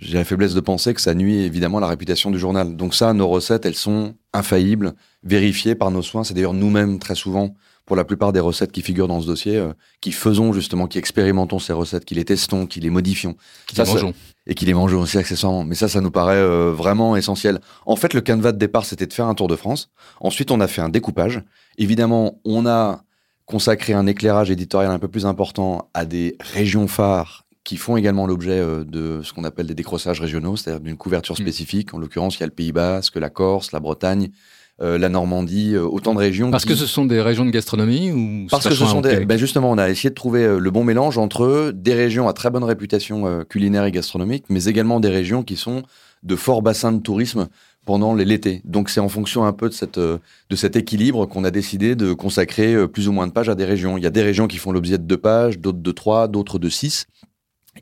j'ai 0.00 0.18
la 0.18 0.24
faiblesse 0.24 0.54
de 0.54 0.60
penser 0.60 0.92
que 0.92 1.00
ça 1.00 1.14
nuit 1.14 1.36
évidemment 1.42 1.78
à 1.78 1.82
la 1.82 1.86
réputation 1.86 2.32
du 2.32 2.38
journal. 2.38 2.76
Donc 2.76 2.94
ça, 2.96 3.12
nos 3.12 3.28
recettes, 3.28 3.64
elles 3.64 3.76
sont 3.76 4.16
infaillibles, 4.32 4.94
vérifiées 5.22 5.76
par 5.76 5.92
nos 5.92 6.02
soins. 6.02 6.24
C'est 6.24 6.34
d'ailleurs 6.34 6.54
nous-mêmes 6.54 6.98
très 6.98 7.14
souvent, 7.14 7.54
pour 7.90 7.96
la 7.96 8.04
plupart 8.04 8.32
des 8.32 8.38
recettes 8.38 8.70
qui 8.70 8.82
figurent 8.82 9.08
dans 9.08 9.20
ce 9.20 9.26
dossier, 9.26 9.56
euh, 9.56 9.72
qui 10.00 10.12
faisons 10.12 10.52
justement, 10.52 10.86
qui 10.86 10.96
expérimentons 10.98 11.58
ces 11.58 11.72
recettes, 11.72 12.04
qui 12.04 12.14
les 12.14 12.24
testons, 12.24 12.66
qui 12.66 12.78
les 12.78 12.88
modifions 12.88 13.34
Qui 13.66 13.74
Ça, 13.74 13.82
les 13.82 13.90
mangeons 13.90 14.14
et 14.46 14.54
qui 14.54 14.64
les 14.64 14.74
mangeons 14.74 15.00
aussi 15.00 15.18
accessoirement. 15.18 15.64
Mais 15.64 15.74
ça, 15.74 15.88
ça 15.88 16.00
nous 16.00 16.12
paraît 16.12 16.36
euh, 16.36 16.70
vraiment 16.72 17.16
essentiel. 17.16 17.58
En 17.86 17.96
fait, 17.96 18.14
le 18.14 18.20
canevas 18.20 18.52
de 18.52 18.58
départ, 18.58 18.84
c'était 18.84 19.06
de 19.06 19.12
faire 19.12 19.26
un 19.26 19.34
tour 19.34 19.48
de 19.48 19.56
France. 19.56 19.90
Ensuite, 20.20 20.52
on 20.52 20.60
a 20.60 20.68
fait 20.68 20.80
un 20.80 20.88
découpage. 20.88 21.42
Évidemment, 21.78 22.38
on 22.44 22.64
a 22.64 23.02
consacré 23.44 23.92
un 23.92 24.06
éclairage 24.06 24.52
éditorial 24.52 24.92
un 24.92 25.00
peu 25.00 25.08
plus 25.08 25.26
important 25.26 25.88
à 25.92 26.04
des 26.04 26.36
régions 26.38 26.86
phares 26.86 27.44
qui 27.64 27.76
font 27.76 27.96
également 27.96 28.28
l'objet 28.28 28.60
euh, 28.60 28.84
de 28.84 29.20
ce 29.24 29.32
qu'on 29.32 29.42
appelle 29.42 29.66
des 29.66 29.74
décrochages 29.74 30.20
régionaux, 30.20 30.54
c'est-à-dire 30.54 30.80
d'une 30.80 30.96
couverture 30.96 31.34
Mm. 31.34 31.42
spécifique. 31.42 31.92
En 31.92 31.98
l'occurrence, 31.98 32.36
il 32.36 32.40
y 32.40 32.44
a 32.44 32.46
le 32.46 32.52
Pays 32.52 32.70
Basque, 32.70 33.16
la 33.16 33.30
Corse, 33.30 33.72
la 33.72 33.80
Bretagne, 33.80 34.30
euh, 34.82 34.98
la 34.98 35.08
Normandie, 35.08 35.74
euh, 35.74 35.82
autant 35.84 36.14
de 36.14 36.18
régions. 36.18 36.50
Parce 36.50 36.64
qui- 36.64 36.70
que 36.70 36.74
ce 36.74 36.86
sont 36.86 37.04
des 37.04 37.20
régions 37.20 37.44
de 37.44 37.50
gastronomie 37.50 38.10
ou 38.12 38.46
parce 38.50 38.66
que 38.68 38.74
ce 38.74 38.86
sont 38.86 39.00
des. 39.00 39.24
Ben 39.26 39.38
justement, 39.38 39.70
on 39.70 39.78
a 39.78 39.88
essayé 39.90 40.10
de 40.10 40.14
trouver 40.14 40.42
euh, 40.44 40.58
le 40.58 40.70
bon 40.70 40.84
mélange 40.84 41.18
entre 41.18 41.70
des 41.74 41.94
régions 41.94 42.28
à 42.28 42.32
très 42.32 42.50
bonne 42.50 42.64
réputation 42.64 43.44
culinaire 43.48 43.84
et 43.84 43.92
gastronomique, 43.92 44.44
mais 44.48 44.64
également 44.64 45.00
des 45.00 45.10
régions 45.10 45.42
qui 45.42 45.56
sont 45.56 45.82
de 46.22 46.36
forts 46.36 46.62
bassins 46.62 46.92
de 46.92 47.00
tourisme 47.00 47.48
pendant 47.86 48.14
l'été. 48.14 48.60
Donc 48.64 48.90
c'est 48.90 49.00
en 49.00 49.08
fonction 49.08 49.44
un 49.44 49.52
peu 49.52 49.68
de, 49.68 49.74
cette, 49.74 49.98
de 49.98 50.18
cet 50.56 50.76
équilibre 50.76 51.26
qu'on 51.26 51.44
a 51.44 51.50
décidé 51.50 51.94
de 51.96 52.12
consacrer 52.12 52.86
plus 52.88 53.08
ou 53.08 53.12
moins 53.12 53.26
de 53.26 53.32
pages 53.32 53.48
à 53.48 53.54
des 53.54 53.64
régions. 53.64 53.96
Il 53.96 54.02
y 54.04 54.06
a 54.06 54.10
des 54.10 54.22
régions 54.22 54.46
qui 54.46 54.58
font 54.58 54.70
l'objet 54.72 54.98
de 54.98 55.02
deux 55.04 55.16
pages, 55.16 55.58
d'autres 55.58 55.78
de 55.78 55.90
trois, 55.92 56.28
d'autres 56.28 56.58
de 56.58 56.68
six. 56.68 57.06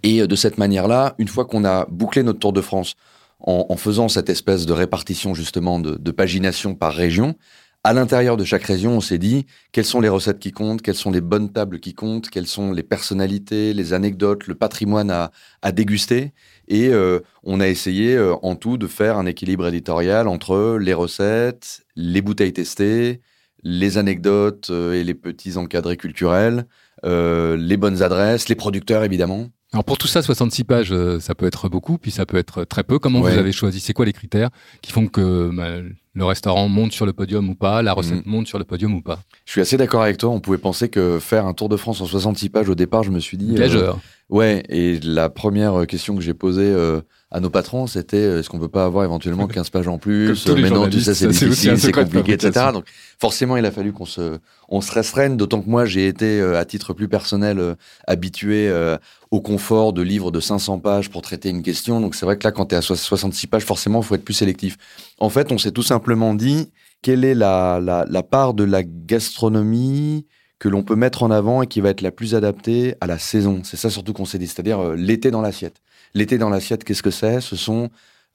Et 0.02 0.26
de 0.26 0.36
cette 0.36 0.58
manière-là, 0.58 1.14
une 1.18 1.28
fois 1.28 1.44
qu'on 1.46 1.64
a 1.64 1.86
bouclé 1.90 2.22
notre 2.22 2.38
Tour 2.38 2.52
de 2.52 2.60
France 2.60 2.94
en, 3.40 3.66
en 3.68 3.76
faisant 3.76 4.08
cette 4.08 4.30
espèce 4.30 4.66
de 4.66 4.72
répartition 4.72 5.34
justement 5.34 5.78
de, 5.78 5.96
de 5.96 6.10
pagination 6.10 6.74
par 6.74 6.92
région, 6.92 7.36
à 7.84 7.92
l'intérieur 7.92 8.36
de 8.36 8.44
chaque 8.44 8.64
région, 8.64 8.96
on 8.96 9.00
s'est 9.00 9.18
dit 9.18 9.46
quelles 9.72 9.84
sont 9.84 10.00
les 10.00 10.08
recettes 10.08 10.40
qui 10.40 10.50
comptent, 10.50 10.82
quelles 10.82 10.96
sont 10.96 11.12
les 11.12 11.20
bonnes 11.20 11.52
tables 11.52 11.78
qui 11.78 11.94
comptent, 11.94 12.28
quelles 12.28 12.48
sont 12.48 12.72
les 12.72 12.82
personnalités, 12.82 13.72
les 13.72 13.92
anecdotes, 13.92 14.48
le 14.48 14.56
patrimoine 14.56 15.10
à, 15.10 15.30
à 15.62 15.70
déguster. 15.70 16.32
Et 16.66 16.88
euh, 16.88 17.20
on 17.44 17.60
a 17.60 17.68
essayé 17.68 18.16
euh, 18.16 18.34
en 18.42 18.56
tout 18.56 18.78
de 18.78 18.88
faire 18.88 19.16
un 19.16 19.26
équilibre 19.26 19.66
éditorial 19.68 20.26
entre 20.26 20.76
les 20.78 20.92
recettes, 20.92 21.82
les 21.94 22.20
bouteilles 22.20 22.52
testées, 22.52 23.20
les 23.62 23.96
anecdotes 23.96 24.70
euh, 24.70 24.94
et 24.94 25.04
les 25.04 25.14
petits 25.14 25.56
encadrés 25.56 25.96
culturels, 25.96 26.66
euh, 27.04 27.56
les 27.56 27.76
bonnes 27.76 28.02
adresses, 28.02 28.48
les 28.48 28.56
producteurs 28.56 29.04
évidemment. 29.04 29.48
Alors 29.74 29.84
pour 29.84 29.98
tout 29.98 30.06
ça, 30.06 30.22
66 30.22 30.64
pages, 30.64 30.92
euh, 30.92 31.20
ça 31.20 31.34
peut 31.34 31.44
être 31.46 31.68
beaucoup, 31.68 31.98
puis 31.98 32.10
ça 32.10 32.24
peut 32.24 32.38
être 32.38 32.64
très 32.64 32.82
peu. 32.84 32.98
Comment 32.98 33.20
Ouais. 33.20 33.32
vous 33.32 33.38
avez 33.38 33.52
choisi? 33.52 33.80
C'est 33.80 33.92
quoi 33.92 34.06
les 34.06 34.14
critères 34.14 34.48
qui 34.80 34.92
font 34.92 35.08
que 35.08 35.50
bah, 35.54 35.86
le 36.14 36.24
restaurant 36.24 36.68
monte 36.68 36.92
sur 36.92 37.04
le 37.04 37.12
podium 37.12 37.50
ou 37.50 37.54
pas, 37.54 37.82
la 37.82 37.92
recette 37.92 38.24
Mhm. 38.24 38.32
monte 38.32 38.46
sur 38.46 38.58
le 38.58 38.64
podium 38.64 38.94
ou 38.94 39.02
pas? 39.02 39.20
Je 39.44 39.52
suis 39.52 39.60
assez 39.60 39.76
d'accord 39.76 40.02
avec 40.02 40.16
toi. 40.16 40.30
On 40.30 40.40
pouvait 40.40 40.56
penser 40.56 40.88
que 40.88 41.18
faire 41.20 41.44
un 41.46 41.52
Tour 41.52 41.68
de 41.68 41.76
France 41.76 42.00
en 42.00 42.06
66 42.06 42.48
pages 42.48 42.68
au 42.70 42.74
départ, 42.74 43.02
je 43.02 43.10
me 43.10 43.20
suis 43.20 43.36
dit. 43.36 43.52
euh, 43.54 43.58
Gageur. 43.58 43.98
Ouais, 44.30 44.62
et 44.70 44.98
la 45.00 45.28
première 45.28 45.86
question 45.86 46.16
que 46.16 46.22
j'ai 46.22 46.34
posée 46.34 46.62
euh, 46.72 47.02
à 47.30 47.40
nos 47.40 47.50
patrons, 47.50 47.86
c'était 47.86 48.16
euh, 48.16 48.40
est-ce 48.40 48.48
qu'on 48.48 48.58
peut 48.58 48.68
pas 48.68 48.84
avoir 48.86 49.04
éventuellement 49.04 49.46
15 49.52 49.68
pages 49.70 49.86
en 49.88 49.98
plus 49.98 50.28
les 50.54 50.62
Mais 50.62 50.68
non, 50.70 50.84
c'est 50.90 51.00
ça, 51.04 51.14
c'est 51.14 51.26
difficile, 51.50 51.70
c'est 51.78 51.92
compliqué, 52.04 52.32
etc. 52.46 52.66
Donc 52.72 52.84
forcément, 53.20 53.56
il 53.58 53.66
a 53.66 53.70
fallu 53.70 53.92
qu'on 53.92 54.06
se, 54.06 54.38
on 54.68 54.80
se 54.80 54.90
restreigne, 54.92 55.36
d'autant 55.36 55.60
que 55.60 55.68
moi, 55.68 55.84
j'ai 55.84 56.06
été, 56.08 56.40
euh, 56.40 56.58
à 56.58 56.64
titre 56.64 56.94
plus 56.94 57.06
personnel, 57.08 57.58
euh, 57.58 57.74
habitué 58.06 58.68
euh, 58.68 58.96
au 59.30 59.40
confort 59.42 59.92
de 59.92 60.00
livres 60.00 60.30
de 60.30 60.40
500 60.40 60.78
pages 60.78 61.10
pour 61.10 61.20
traiter 61.20 61.50
une 61.50 61.62
question. 61.62 62.00
Donc 62.00 62.14
c'est 62.14 62.24
vrai 62.24 62.38
que 62.38 62.44
là, 62.46 62.52
quand 62.52 62.66
tu 62.66 62.74
es 62.74 62.78
à 62.78 62.82
so- 62.82 62.94
66 62.96 63.46
pages, 63.46 63.64
forcément, 63.64 64.00
il 64.00 64.04
faut 64.06 64.14
être 64.14 64.24
plus 64.24 64.34
sélectif. 64.34 64.76
En 65.18 65.28
fait, 65.28 65.52
on 65.52 65.58
s'est 65.58 65.72
tout 65.72 65.82
simplement 65.82 66.32
dit 66.34 66.70
quelle 67.02 67.24
est 67.24 67.34
la, 67.34 67.78
la, 67.82 68.06
la 68.08 68.22
part 68.22 68.54
de 68.54 68.64
la 68.64 68.82
gastronomie 68.84 70.24
que 70.58 70.68
l'on 70.68 70.82
peut 70.82 70.96
mettre 70.96 71.22
en 71.22 71.30
avant 71.30 71.62
et 71.62 71.66
qui 71.66 71.80
va 71.80 71.90
être 71.90 72.00
la 72.00 72.10
plus 72.10 72.34
adaptée 72.34 72.96
à 73.00 73.06
la 73.06 73.18
saison. 73.18 73.62
C'est 73.64 73.76
ça 73.76 73.90
surtout 73.90 74.12
qu'on 74.12 74.24
s'est 74.24 74.38
dit, 74.38 74.46
c'est-à-dire 74.46 74.80
euh, 74.80 74.96
l'été 74.96 75.30
dans 75.30 75.40
l'assiette. 75.40 75.80
L'été 76.14 76.38
dans 76.38 76.50
l'assiette, 76.50 76.84
qu'est-ce 76.84 77.02
que 77.02 77.10
c'est? 77.10 77.40
Ce 77.40 77.56
sont, 77.56 77.90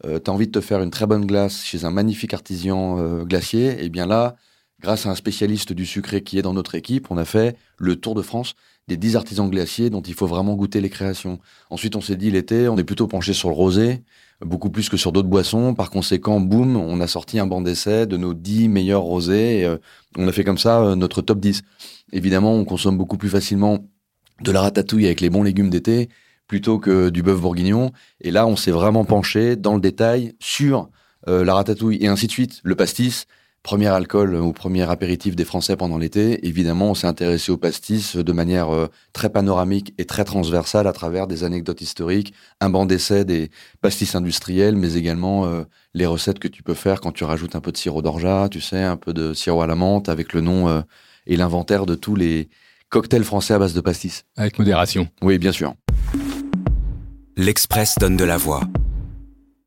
euh, 0.06 0.20
tu 0.24 0.30
as 0.30 0.34
envie 0.34 0.48
de 0.48 0.52
te 0.52 0.62
faire 0.62 0.82
une 0.82 0.92
très 0.92 1.06
bonne 1.06 1.26
glace 1.26 1.64
chez 1.64 1.86
un 1.86 1.92
magnifique 1.92 2.34
artisan 2.34 2.98
euh, 3.00 3.24
glacier, 3.24 3.84
et 3.84 3.90
bien 3.90 4.08
là, 4.08 4.36
grâce 4.82 5.06
à 5.06 5.10
un 5.10 5.16
spécialiste 5.16 5.74
du 5.74 5.86
sucré 5.86 6.24
qui 6.24 6.38
est 6.38 6.42
dans 6.42 6.54
notre 6.54 6.76
équipe, 6.76 7.08
on 7.10 7.18
a 7.18 7.26
fait 7.26 7.58
le 7.78 7.96
tour 7.96 8.16
de 8.16 8.22
France 8.22 8.56
des 8.88 8.98
10 8.98 9.16
artisans 9.16 9.50
glaciers 9.50 9.90
dont 9.90 10.02
il 10.02 10.14
faut 10.14 10.28
vraiment 10.28 10.56
goûter 10.56 10.82
les 10.82 10.90
créations. 10.90 11.40
Ensuite, 11.70 11.96
on 11.96 12.02
s'est 12.02 12.16
dit 12.16 12.32
l'été, 12.32 12.68
on 12.68 12.78
est 12.78 12.84
plutôt 12.84 13.08
penché 13.08 13.34
sur 13.34 13.50
le 13.50 13.56
rosé, 13.56 14.04
beaucoup 14.42 14.70
plus 14.70 14.90
que 14.90 14.98
sur 14.98 15.12
d'autres 15.12 15.30
boissons. 15.30 15.74
Par 15.74 15.90
conséquent, 15.90 16.40
boum, 16.40 16.76
on 16.76 17.00
a 17.00 17.08
sorti 17.08 17.40
un 17.40 17.48
banc 17.48 17.62
d'essai 17.62 18.06
de 18.06 18.18
nos 18.18 18.34
10 18.34 18.68
meilleurs 18.68 19.02
rosés. 19.02 19.60
Et, 19.60 19.66
euh, 19.66 19.78
on 20.18 20.28
a 20.28 20.32
fait 20.32 20.44
comme 20.44 20.58
ça 20.58 20.82
euh, 20.82 20.96
notre 20.96 21.22
top 21.22 21.40
10. 21.40 21.62
Évidemment, 22.12 22.54
on 22.56 22.66
consomme 22.66 22.98
beaucoup 22.98 23.18
plus 23.18 23.30
facilement 23.30 23.80
de 24.42 24.52
la 24.52 24.62
ratatouille 24.62 25.06
avec 25.06 25.22
les 25.22 25.30
bons 25.30 25.44
légumes 25.44 25.70
d'été 25.70 26.10
plutôt 26.48 26.78
que 26.78 27.10
du 27.10 27.24
bœuf 27.24 27.40
bourguignon. 27.40 27.92
Et 28.22 28.32
là, 28.32 28.46
on 28.46 28.56
s'est 28.56 28.72
vraiment 28.72 29.06
penché 29.06 29.56
dans 29.56 29.76
le 29.76 29.82
détail 29.82 30.34
sur 30.40 30.90
euh, 31.28 31.46
la 31.46 31.54
ratatouille 31.54 31.98
et 32.02 32.08
ainsi 32.08 32.28
de 32.28 32.32
suite, 32.32 32.60
le 32.64 32.76
pastis. 32.76 33.26
Premier 33.64 33.88
alcool 33.88 34.36
ou 34.36 34.52
premier 34.52 34.90
apéritif 34.90 35.36
des 35.36 35.46
Français 35.46 35.78
pendant 35.78 35.98
l'été, 35.98 36.46
évidemment, 36.46 36.92
on 36.92 36.96
s'est 36.96 37.08
intéressé 37.08 37.52
au 37.52 37.58
pastis 37.58 38.18
de 38.18 38.32
manière 38.34 38.70
euh, 38.74 38.88
très 39.14 39.30
panoramique 39.30 39.94
et 39.98 40.06
très 40.06 40.26
transversale 40.26 40.86
à 40.86 40.92
travers 40.92 41.28
des 41.28 41.46
anecdotes 41.46 41.82
historiques, 41.82 42.34
un 42.60 42.70
banc 42.70 42.86
d'essai 42.86 43.24
des 43.24 43.50
pastis 43.82 44.16
industriels, 44.16 44.76
mais 44.76 44.96
également 44.96 45.46
euh, 45.46 45.64
les 45.94 46.06
recettes 46.06 46.40
que 46.40 46.50
tu 46.50 46.62
peux 46.62 46.74
faire 46.74 47.00
quand 47.00 47.14
tu 47.14 47.24
rajoutes 47.24 47.56
un 47.56 47.62
peu 47.62 47.72
de 47.72 47.78
sirop 47.78 48.02
d'orgeat, 48.02 48.50
tu 48.50 48.60
sais, 48.60 48.84
un 48.84 48.98
peu 48.98 49.14
de 49.14 49.34
sirop 49.34 49.62
à 49.62 49.68
la 49.68 49.76
menthe 49.76 50.10
avec 50.10 50.34
le 50.34 50.42
nom 50.42 50.68
euh, 50.68 50.82
et 51.26 51.38
l'inventaire 51.38 51.86
de 51.86 51.96
tous 51.96 52.16
les 52.16 52.50
cocktails 52.90 53.24
français 53.24 53.54
à 53.54 53.60
base 53.60 53.74
de 53.74 53.82
pastis. 53.82 54.26
Avec 54.36 54.60
modération. 54.60 55.08
Oui, 55.22 55.38
bien 55.38 55.54
sûr. 55.54 55.74
L'Express 57.38 57.96
donne 57.98 58.18
de 58.18 58.26
la 58.26 58.38
voix. 58.38 58.68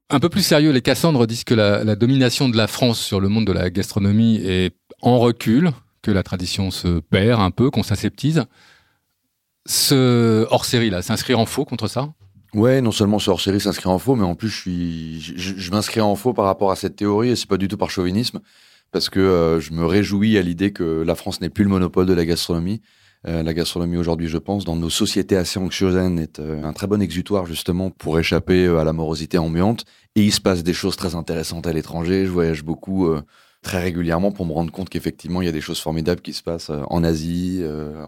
Un 0.09 0.21
peu 0.21 0.29
plus 0.29 0.43
sérieux, 0.43 0.71
les 0.71 0.83
Cassandres 0.83 1.27
disent 1.27 1.43
que 1.43 1.55
la, 1.55 1.97
domination 1.97 2.49
de 2.49 2.57
la 2.57 2.69
France 2.69 3.01
sur 3.01 3.21
le 3.21 3.29
monde 3.29 3.45
de 3.45 3.53
la 3.53 3.71
gastronomie 3.71 4.37
est 4.37 4.77
en 5.03 5.19
recul, 5.19 5.71
que 6.03 6.13
la 6.13 6.23
tradition 6.23 6.71
se 6.71 7.01
perd 7.01 7.41
un 7.41 7.51
peu, 7.51 7.71
qu'on 7.71 7.83
s'aseptise. 7.83 8.45
Ce 9.67 10.47
hors-série 10.51 10.91
là, 10.91 11.03
s'inscrire 11.03 11.41
en 11.41 11.47
faux 11.47 11.65
contre 11.65 11.89
ça? 11.89 12.13
Ouais, 12.55 12.81
non 12.81 12.93
seulement 12.93 13.19
ce 13.19 13.31
hors-série 13.31 13.61
s'inscrit 13.61 13.89
en 13.89 13.99
faux, 13.99 14.15
mais 14.15 14.25
en 14.25 14.37
plus 14.37 14.49
je 14.49 15.71
m'inscris 15.73 16.01
en 16.01 16.15
faux 16.15 16.33
par 16.33 16.45
rapport 16.45 16.71
à 16.71 16.77
cette 16.77 16.95
théorie 16.95 17.31
et 17.31 17.37
c'est 17.37 17.49
pas 17.49 17.57
du 17.57 17.67
tout 17.67 17.77
par 17.77 17.91
chauvinisme, 17.91 18.41
parce 18.93 19.11
que 19.11 19.19
euh, 19.19 19.61
je 19.61 19.73
me 19.73 19.85
réjouis 19.85 20.39
à 20.39 20.43
l'idée 20.43 20.73
que 20.73 21.03
la 21.05 21.17
France 21.17 21.41
n'est 21.41 21.51
plus 21.51 21.65
le 21.65 21.71
monopole 21.71 22.07
de 22.07 22.15
la 22.15 22.25
gastronomie. 22.25 22.81
Euh, 23.27 23.43
la 23.43 23.55
gastronomie 23.55 23.97
aujourd'hui, 23.97 24.29
je 24.29 24.39
pense, 24.39 24.65
dans 24.65 24.77
nos 24.77 24.91
sociétés 24.91 25.37
assez 25.37 25.59
anxiogènes, 25.59 26.19
est 26.19 26.39
euh, 26.39 26.63
un 26.63 26.73
très 26.73 26.87
bon 26.87 27.03
exutoire 27.03 27.45
justement 27.45 27.91
pour 27.91 28.21
échapper 28.21 28.67
euh, 28.67 28.79
à 28.79 28.85
la 28.85 28.93
morosité 28.93 29.37
ambiante. 29.37 29.85
Et 30.15 30.23
il 30.23 30.33
se 30.33 30.41
passe 30.41 30.63
des 30.63 30.73
choses 30.73 30.97
très 30.97 31.17
intéressantes 31.17 31.67
à 31.67 31.73
l'étranger. 31.73 32.25
Je 32.25 32.31
voyage 32.31 32.63
beaucoup 32.63 33.07
très 33.61 33.83
régulièrement 33.83 34.33
pour 34.33 34.47
me 34.47 34.53
rendre 34.53 34.73
compte 34.73 34.89
qu'effectivement, 34.89 35.43
il 35.43 35.45
y 35.45 35.49
a 35.49 35.53
des 35.53 35.61
choses 35.61 35.79
formidables 35.79 36.23
qui 36.23 36.33
se 36.33 36.43
passent 36.43 36.71
en 36.71 37.05
Asie, 37.05 37.63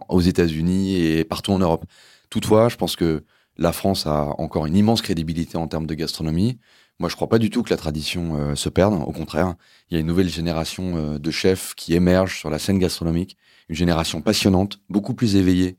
aux 0.09 0.21
États-Unis 0.23 0.97
et 0.97 1.25
partout 1.25 1.53
en 1.53 1.59
Europe. 1.59 1.85
Toutefois, 2.31 2.71
je 2.71 2.77
pense 2.77 2.97
que 2.97 3.25
la 3.59 3.73
France 3.73 4.07
a 4.07 4.35
encore 4.39 4.65
une 4.65 4.75
immense 4.75 5.03
crédibilité 5.03 5.59
en 5.59 5.69
termes 5.69 5.87
de 5.87 5.93
gastronomie. 5.93 6.59
Moi, 6.99 7.09
je 7.09 7.15
crois 7.15 7.29
pas 7.29 7.39
du 7.39 7.51
tout 7.51 7.63
que 7.63 7.71
la 7.71 7.77
tradition 7.77 8.57
se 8.57 8.69
perde. 8.69 8.95
Au 8.95 9.13
contraire, 9.13 9.55
il 9.89 9.95
y 9.95 9.97
a 9.97 10.01
une 10.01 10.07
nouvelle 10.07 10.29
génération 10.29 11.19
de 11.19 11.31
chefs 11.31 11.75
qui 11.77 11.95
émergent 11.95 12.37
sur 12.37 12.51
la 12.51 12.59
scène 12.59 12.79
gastronomique 12.79 13.37
une 13.69 13.77
génération 13.77 14.21
passionnante, 14.21 14.81
beaucoup 14.89 15.15
plus 15.15 15.37
éveillée 15.37 15.77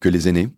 que 0.00 0.08
les 0.08 0.28
aînés, 0.28 0.48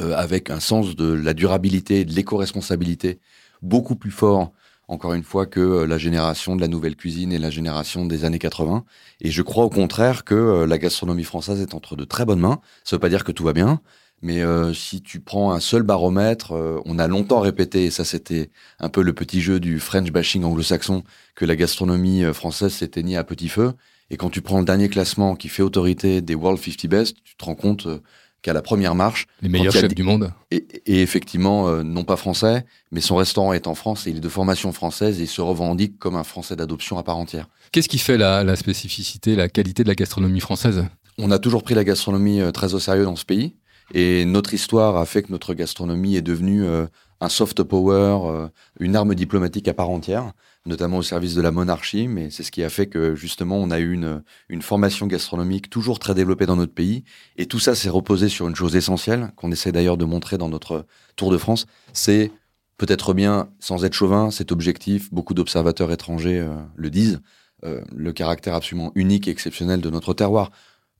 euh, 0.00 0.14
avec 0.16 0.50
un 0.50 0.60
sens 0.60 0.96
de 0.96 1.12
la 1.12 1.34
durabilité 1.34 2.04
de 2.04 2.12
l'éco-responsabilité 2.12 3.20
beaucoup 3.62 3.96
plus 3.96 4.10
fort, 4.10 4.52
encore 4.88 5.14
une 5.14 5.22
fois, 5.22 5.46
que 5.46 5.60
euh, 5.60 5.86
la 5.86 5.98
génération 5.98 6.56
de 6.56 6.60
la 6.60 6.68
nouvelle 6.68 6.96
cuisine 6.96 7.32
et 7.32 7.38
la 7.38 7.50
génération 7.50 8.06
des 8.06 8.24
années 8.24 8.38
80. 8.38 8.84
Et 9.20 9.30
je 9.30 9.42
crois 9.42 9.64
au 9.64 9.70
contraire 9.70 10.24
que 10.24 10.34
euh, 10.34 10.66
la 10.66 10.78
gastronomie 10.78 11.24
française 11.24 11.60
est 11.60 11.74
entre 11.74 11.96
de 11.96 12.04
très 12.04 12.24
bonnes 12.24 12.40
mains. 12.40 12.60
Ça 12.84 12.96
veut 12.96 13.00
pas 13.00 13.08
dire 13.08 13.24
que 13.24 13.32
tout 13.32 13.44
va 13.44 13.52
bien, 13.52 13.80
mais 14.22 14.42
euh, 14.42 14.74
si 14.74 15.02
tu 15.02 15.20
prends 15.20 15.52
un 15.52 15.60
seul 15.60 15.82
baromètre, 15.82 16.52
euh, 16.52 16.80
on 16.84 16.98
a 16.98 17.06
longtemps 17.06 17.40
répété, 17.40 17.84
et 17.84 17.90
ça 17.90 18.04
c'était 18.04 18.50
un 18.78 18.88
peu 18.88 19.02
le 19.02 19.12
petit 19.12 19.40
jeu 19.40 19.60
du 19.60 19.80
French 19.80 20.10
bashing 20.10 20.44
anglo-saxon, 20.44 21.04
que 21.34 21.44
la 21.44 21.56
gastronomie 21.56 22.22
française 22.34 22.72
s'éteignait 22.72 23.16
à 23.16 23.24
petit 23.24 23.48
feu. 23.48 23.72
Et 24.10 24.16
quand 24.16 24.30
tu 24.30 24.42
prends 24.42 24.58
le 24.58 24.64
dernier 24.64 24.88
classement 24.88 25.36
qui 25.36 25.48
fait 25.48 25.62
autorité 25.62 26.20
des 26.20 26.34
World 26.34 26.60
50 26.60 26.86
Best, 26.86 27.16
tu 27.24 27.36
te 27.36 27.44
rends 27.44 27.54
compte 27.54 27.86
euh, 27.86 27.98
qu'à 28.42 28.52
la 28.52 28.60
première 28.60 28.94
marche, 28.94 29.26
les 29.40 29.48
meilleurs 29.48 29.72
chefs 29.72 29.94
du 29.94 30.02
monde, 30.02 30.32
et, 30.50 30.66
et 30.86 31.00
effectivement 31.00 31.68
euh, 31.68 31.82
non 31.82 32.04
pas 32.04 32.16
français, 32.16 32.64
mais 32.90 33.00
son 33.00 33.16
restaurant 33.16 33.52
est 33.52 33.68
en 33.68 33.74
France 33.74 34.06
et 34.06 34.10
il 34.10 34.16
est 34.16 34.20
de 34.20 34.28
formation 34.28 34.72
française 34.72 35.20
et 35.20 35.24
il 35.24 35.28
se 35.28 35.40
revendique 35.40 35.98
comme 35.98 36.16
un 36.16 36.24
Français 36.24 36.56
d'adoption 36.56 36.98
à 36.98 37.02
part 37.02 37.18
entière. 37.18 37.48
Qu'est-ce 37.70 37.88
qui 37.88 37.98
fait 37.98 38.18
la, 38.18 38.42
la, 38.42 38.56
spécificité, 38.56 39.36
la 39.36 39.48
qualité 39.48 39.84
de 39.84 39.88
la 39.88 39.94
gastronomie 39.94 40.40
française? 40.40 40.84
On 41.18 41.30
a 41.30 41.38
toujours 41.38 41.62
pris 41.62 41.74
la 41.74 41.84
gastronomie 41.84 42.40
euh, 42.40 42.50
très 42.50 42.74
au 42.74 42.80
sérieux 42.80 43.04
dans 43.04 43.16
ce 43.16 43.24
pays 43.24 43.54
et 43.92 44.24
notre 44.24 44.54
histoire 44.54 44.96
a 44.96 45.06
fait 45.06 45.22
que 45.22 45.32
notre 45.32 45.54
gastronomie 45.54 46.16
est 46.16 46.22
devenue 46.22 46.64
euh, 46.64 46.86
un 47.20 47.28
soft 47.28 47.62
power, 47.62 48.48
une 48.78 48.96
arme 48.96 49.14
diplomatique 49.14 49.68
à 49.68 49.74
part 49.74 49.90
entière 49.90 50.32
notamment 50.66 50.98
au 50.98 51.02
service 51.02 51.34
de 51.34 51.40
la 51.40 51.50
monarchie, 51.50 52.06
mais 52.06 52.30
c'est 52.30 52.42
ce 52.42 52.50
qui 52.50 52.62
a 52.62 52.68
fait 52.68 52.86
que 52.86 53.14
justement 53.14 53.56
on 53.56 53.70
a 53.70 53.78
eu 53.78 53.92
une, 53.92 54.62
formation 54.62 55.06
gastronomique 55.06 55.70
toujours 55.70 55.98
très 55.98 56.14
développée 56.14 56.46
dans 56.46 56.56
notre 56.56 56.74
pays. 56.74 57.04
Et 57.36 57.46
tout 57.46 57.58
ça 57.58 57.74
s'est 57.74 57.88
reposé 57.88 58.28
sur 58.28 58.46
une 58.46 58.54
chose 58.54 58.76
essentielle, 58.76 59.32
qu'on 59.36 59.50
essaie 59.52 59.72
d'ailleurs 59.72 59.96
de 59.96 60.04
montrer 60.04 60.36
dans 60.38 60.48
notre 60.48 60.86
Tour 61.16 61.30
de 61.30 61.38
France, 61.38 61.66
c'est 61.92 62.30
peut-être 62.76 63.14
bien, 63.14 63.50
sans 63.58 63.84
être 63.84 63.94
chauvin, 63.94 64.30
cet 64.30 64.52
objectif, 64.52 65.12
beaucoup 65.12 65.34
d'observateurs 65.34 65.92
étrangers 65.92 66.40
euh, 66.40 66.54
le 66.76 66.90
disent, 66.90 67.20
euh, 67.64 67.82
le 67.94 68.12
caractère 68.12 68.54
absolument 68.54 68.90
unique 68.94 69.28
et 69.28 69.30
exceptionnel 69.30 69.80
de 69.80 69.90
notre 69.90 70.14
terroir. 70.14 70.50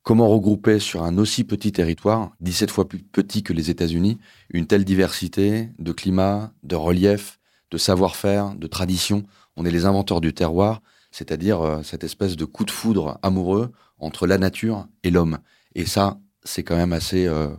Comment 0.03 0.29
regrouper 0.29 0.79
sur 0.79 1.03
un 1.03 1.19
aussi 1.19 1.45
petit 1.45 1.73
territoire, 1.73 2.33
17 2.41 2.71
fois 2.71 2.89
plus 2.89 3.01
petit 3.01 3.43
que 3.43 3.53
les 3.53 3.69
États-Unis, 3.69 4.19
une 4.49 4.67
telle 4.67 4.85
diversité 4.85 5.69
de 5.79 5.93
climat, 5.93 6.53
de 6.63 6.75
relief, 6.75 7.39
de 7.71 7.77
savoir-faire, 7.77 8.55
de 8.55 8.67
tradition? 8.67 9.25
On 9.57 9.67
est 9.67 9.71
les 9.71 9.85
inventeurs 9.85 10.23
du 10.23 10.33
terroir, 10.33 10.81
c'est-à-dire 11.11 11.61
euh, 11.61 11.83
cette 11.83 12.03
espèce 12.03 12.37
de 12.37 12.47
coup 12.47 12.65
de 12.65 12.71
foudre 12.71 13.19
amoureux 13.23 13.73
entre 13.99 14.27
la 14.27 14.39
nature 14.39 14.87
et 15.03 15.11
l'homme. 15.11 15.39
Et 15.75 15.85
ça, 15.85 16.19
c'est 16.45 16.63
quand 16.63 16.77
même 16.77 16.95
assez, 16.95 17.27
euh, 17.27 17.51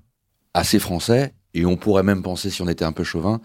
assez 0.56 0.80
français, 0.80 1.36
et 1.54 1.66
on 1.66 1.78
pourrait 1.78 2.04
même 2.04 2.24
penser, 2.24 2.50
si 2.50 2.64
on 2.64 2.68
était 2.68 2.86
un 2.86 2.92
peu 2.92 3.04
chauvin, 3.04 3.40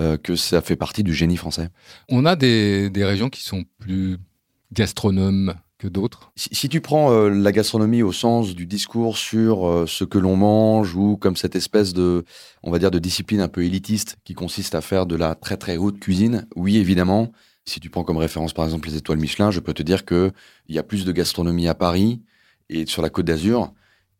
euh, 0.00 0.16
que 0.16 0.34
ça 0.34 0.62
fait 0.62 0.76
partie 0.76 1.04
du 1.04 1.14
génie 1.14 1.36
français. 1.36 1.68
On 2.08 2.26
a 2.26 2.34
des, 2.34 2.90
des 2.90 3.04
régions 3.04 3.28
qui 3.30 3.42
sont 3.42 3.64
plus 3.78 4.18
gastronomes 4.72 5.54
que 5.82 5.88
d'autres. 5.88 6.30
Si, 6.36 6.68
tu 6.68 6.80
prends 6.80 7.12
euh, 7.12 7.28
la 7.28 7.50
gastronomie 7.50 8.02
au 8.02 8.12
sens 8.12 8.54
du 8.54 8.66
discours 8.66 9.18
sur 9.18 9.66
euh, 9.66 9.84
ce 9.86 10.04
que 10.04 10.16
l'on 10.16 10.36
mange 10.36 10.94
ou 10.94 11.16
comme 11.16 11.34
cette 11.34 11.56
espèce 11.56 11.92
de, 11.92 12.24
on 12.62 12.70
va 12.70 12.78
dire, 12.78 12.92
de 12.92 13.00
discipline 13.00 13.40
un 13.40 13.48
peu 13.48 13.64
élitiste 13.64 14.16
qui 14.22 14.34
consiste 14.34 14.76
à 14.76 14.80
faire 14.80 15.06
de 15.06 15.16
la 15.16 15.34
très 15.34 15.56
très 15.56 15.76
haute 15.76 15.98
cuisine, 15.98 16.46
oui 16.54 16.76
évidemment, 16.76 17.32
si 17.64 17.80
tu 17.80 17.90
prends 17.90 18.04
comme 18.04 18.16
référence 18.16 18.52
par 18.52 18.64
exemple 18.64 18.88
les 18.88 18.96
étoiles 18.96 19.18
Michelin, 19.18 19.50
je 19.50 19.58
peux 19.58 19.74
te 19.74 19.82
dire 19.82 20.04
qu'il 20.04 20.32
y 20.68 20.78
a 20.78 20.84
plus 20.84 21.04
de 21.04 21.10
gastronomie 21.10 21.66
à 21.66 21.74
Paris 21.74 22.22
et 22.68 22.86
sur 22.86 23.02
la 23.02 23.10
Côte 23.10 23.26
d'Azur 23.26 23.72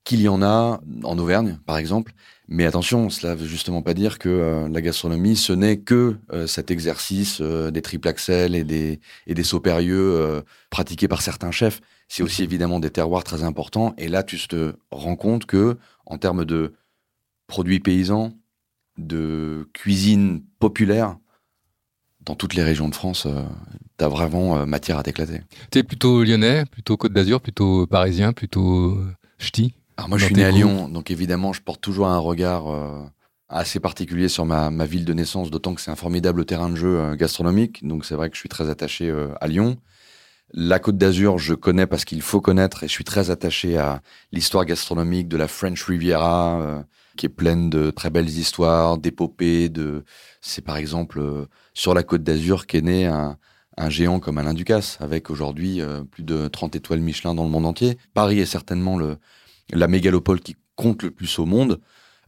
qu'il 0.05 0.21
y 0.21 0.29
en 0.29 0.43
a 0.43 0.81
en 1.05 1.19
Auvergne, 1.19 1.59
par 1.67 1.77
exemple. 1.77 2.13
Mais 2.49 2.67
attention, 2.67 3.09
cela 3.09 3.35
veut 3.35 3.47
justement 3.47 3.83
pas 3.83 3.95
dire 3.95 4.19
que 4.19 4.29
euh, 4.29 4.69
la 4.69 4.83
gastronomie, 4.83 5.37
ce 5.37 5.53
n'est 5.53 5.79
que 5.79 6.17
euh, 6.33 6.47
cet 6.47 6.71
exercice 6.71 7.39
euh, 7.41 7.71
des 7.71 7.83
triple 7.83 8.09
axels 8.09 8.55
et 8.55 8.65
des, 8.65 9.01
et 9.27 9.35
des 9.35 9.45
sauts 9.45 9.63
pratiqués 10.71 11.09
par 11.09 11.23
certains 11.23 11.51
chefs. 11.51 11.81
C'est 12.09 12.23
aussi 12.23 12.43
évidemment 12.43 12.81
des 12.81 12.91
terroirs 12.91 13.25
très 13.25 13.43
importants. 13.43 13.95
Et 13.97 14.09
là, 14.09 14.23
tu 14.23 14.37
te 14.49 14.75
rends 14.91 15.17
compte 15.17 15.47
que, 15.47 15.79
en 16.05 16.19
termes 16.19 16.45
de 16.45 16.75
produits 17.47 17.81
paysans, 17.81 18.35
de 18.99 19.69
cuisine 19.73 20.43
populaire, 20.59 21.17
dans 22.21 22.35
toutes 22.35 22.55
les 22.55 22.63
régions 22.63 22.89
de 22.89 22.95
France, 22.95 23.25
euh, 23.27 23.43
tu 23.99 24.05
as 24.05 24.09
vraiment 24.09 24.67
matière 24.67 24.99
à 24.99 25.03
t'éclater. 25.03 25.41
Tu 25.71 25.79
es 25.79 25.83
plutôt 25.83 26.23
lyonnais, 26.23 26.65
plutôt 26.67 26.97
Côte 26.97 27.13
d'Azur, 27.13 27.41
plutôt 27.41 27.87
parisien, 27.87 28.33
plutôt 28.33 28.99
ch'ti? 29.39 29.75
Alors 29.97 30.09
moi 30.09 30.19
je 30.19 30.25
suis 30.25 30.35
né 30.35 30.45
à 30.45 30.51
Lyon, 30.51 30.89
donc 30.89 31.11
évidemment 31.11 31.53
je 31.53 31.61
porte 31.61 31.81
toujours 31.81 32.07
un 32.07 32.19
regard 32.19 32.73
euh, 32.73 33.03
assez 33.49 33.79
particulier 33.79 34.29
sur 34.29 34.47
ma, 34.47 34.71
ma, 34.71 34.87
ville 34.87 35.05
de 35.05 35.13
naissance, 35.13 35.51
d'autant 35.51 35.75
que 35.75 35.81
c'est 35.81 35.91
un 35.91 35.97
formidable 35.97 36.45
terrain 36.45 36.71
de 36.71 36.77
jeu 36.77 36.99
euh, 36.99 37.15
gastronomique, 37.15 37.87
donc 37.87 38.05
c'est 38.05 38.15
vrai 38.15 38.31
que 38.31 38.37
je 38.37 38.41
suis 38.41 38.49
très 38.49 38.71
attaché 38.71 39.09
euh, 39.09 39.29
à 39.41 39.49
Lyon. 39.49 39.77
La 40.55 40.79
Côte 40.79 40.99
d'Azur, 40.99 41.39
je 41.39 41.55
connais 41.55 41.87
parce 41.87 42.05
qu'il 42.05 42.21
faut 42.21 42.41
connaître 42.41 42.85
et 42.85 42.89
je 42.89 42.93
suis 42.93 43.05
très 43.05 43.31
attaché 43.31 43.79
à 43.79 44.03
l'histoire 44.33 44.65
gastronomique 44.67 45.29
de 45.29 45.39
la 45.39 45.49
French 45.49 45.83
Riviera, 45.83 46.85
qui 47.17 47.25
est 47.25 47.31
pleine 47.31 47.71
de 47.71 47.91
très 47.91 48.11
belles 48.11 48.29
histoires, 48.29 48.99
d'épopées, 48.99 49.71
de... 49.71 50.05
C'est 50.43 50.61
par 50.63 50.77
exemple 50.77 51.47
sur 51.73 51.95
la 51.95 52.03
Côte 52.03 52.23
d'Azur 52.23 52.67
qu'est 52.67 52.83
né 52.83 53.07
un, 53.07 53.39
un, 53.79 53.89
géant 53.89 54.21
comme 54.21 54.37
Alain 54.37 54.53
Ducasse, 54.53 54.99
avec 55.01 55.31
aujourd'hui 55.31 55.81
euh, 55.81 56.03
plus 56.05 56.23
de 56.23 56.49
30 56.49 56.77
étoiles 56.77 57.01
Michelin 57.01 57.35
dans 57.35 57.45
le 57.45 57.51
monde 57.51 57.65
entier. 57.67 57.97
Paris 58.13 58.39
est 58.39 58.47
certainement 58.47 58.99
le, 58.99 59.17
la 59.73 59.89
mégalopole 59.89 60.41
qui 60.41 60.57
compte 60.77 61.03
le 61.03 61.11
plus 61.11 61.39
au 61.39 61.47
monde, 61.47 61.81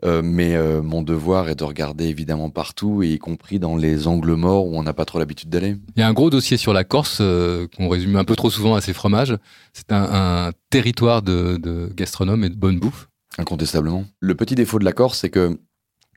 euh, 0.04 0.22
mais 0.22 0.54
euh, 0.54 0.82
mon 0.82 1.02
devoir 1.02 1.48
est 1.48 1.54
de 1.54 1.64
regarder 1.64 2.06
évidemment 2.06 2.50
partout, 2.50 3.02
et 3.02 3.12
y 3.12 3.18
compris 3.18 3.58
dans 3.58 3.76
les 3.76 4.06
angles 4.06 4.34
morts 4.34 4.66
où 4.66 4.76
on 4.76 4.82
n'a 4.82 4.92
pas 4.92 5.04
trop 5.04 5.18
l'habitude 5.18 5.48
d'aller. 5.48 5.76
Il 5.96 6.00
y 6.00 6.02
a 6.02 6.08
un 6.08 6.12
gros 6.12 6.30
dossier 6.30 6.56
sur 6.56 6.72
la 6.72 6.84
Corse 6.84 7.18
euh, 7.20 7.66
qu'on 7.76 7.88
résume 7.88 8.16
un 8.16 8.24
peu 8.24 8.36
trop 8.36 8.50
souvent 8.50 8.74
à 8.74 8.80
ses 8.80 8.92
fromages. 8.92 9.36
C'est 9.72 9.92
un, 9.92 10.46
un, 10.48 10.52
territoire 10.70 11.22
de, 11.22 11.56
de 11.56 11.90
gastronomes 11.94 12.44
et 12.44 12.50
de 12.50 12.56
bonne 12.56 12.78
bouffe. 12.78 13.08
Incontestablement. 13.38 14.04
Le 14.20 14.34
petit 14.34 14.54
défaut 14.54 14.78
de 14.78 14.84
la 14.84 14.92
Corse, 14.92 15.20
c'est 15.20 15.30
que 15.30 15.58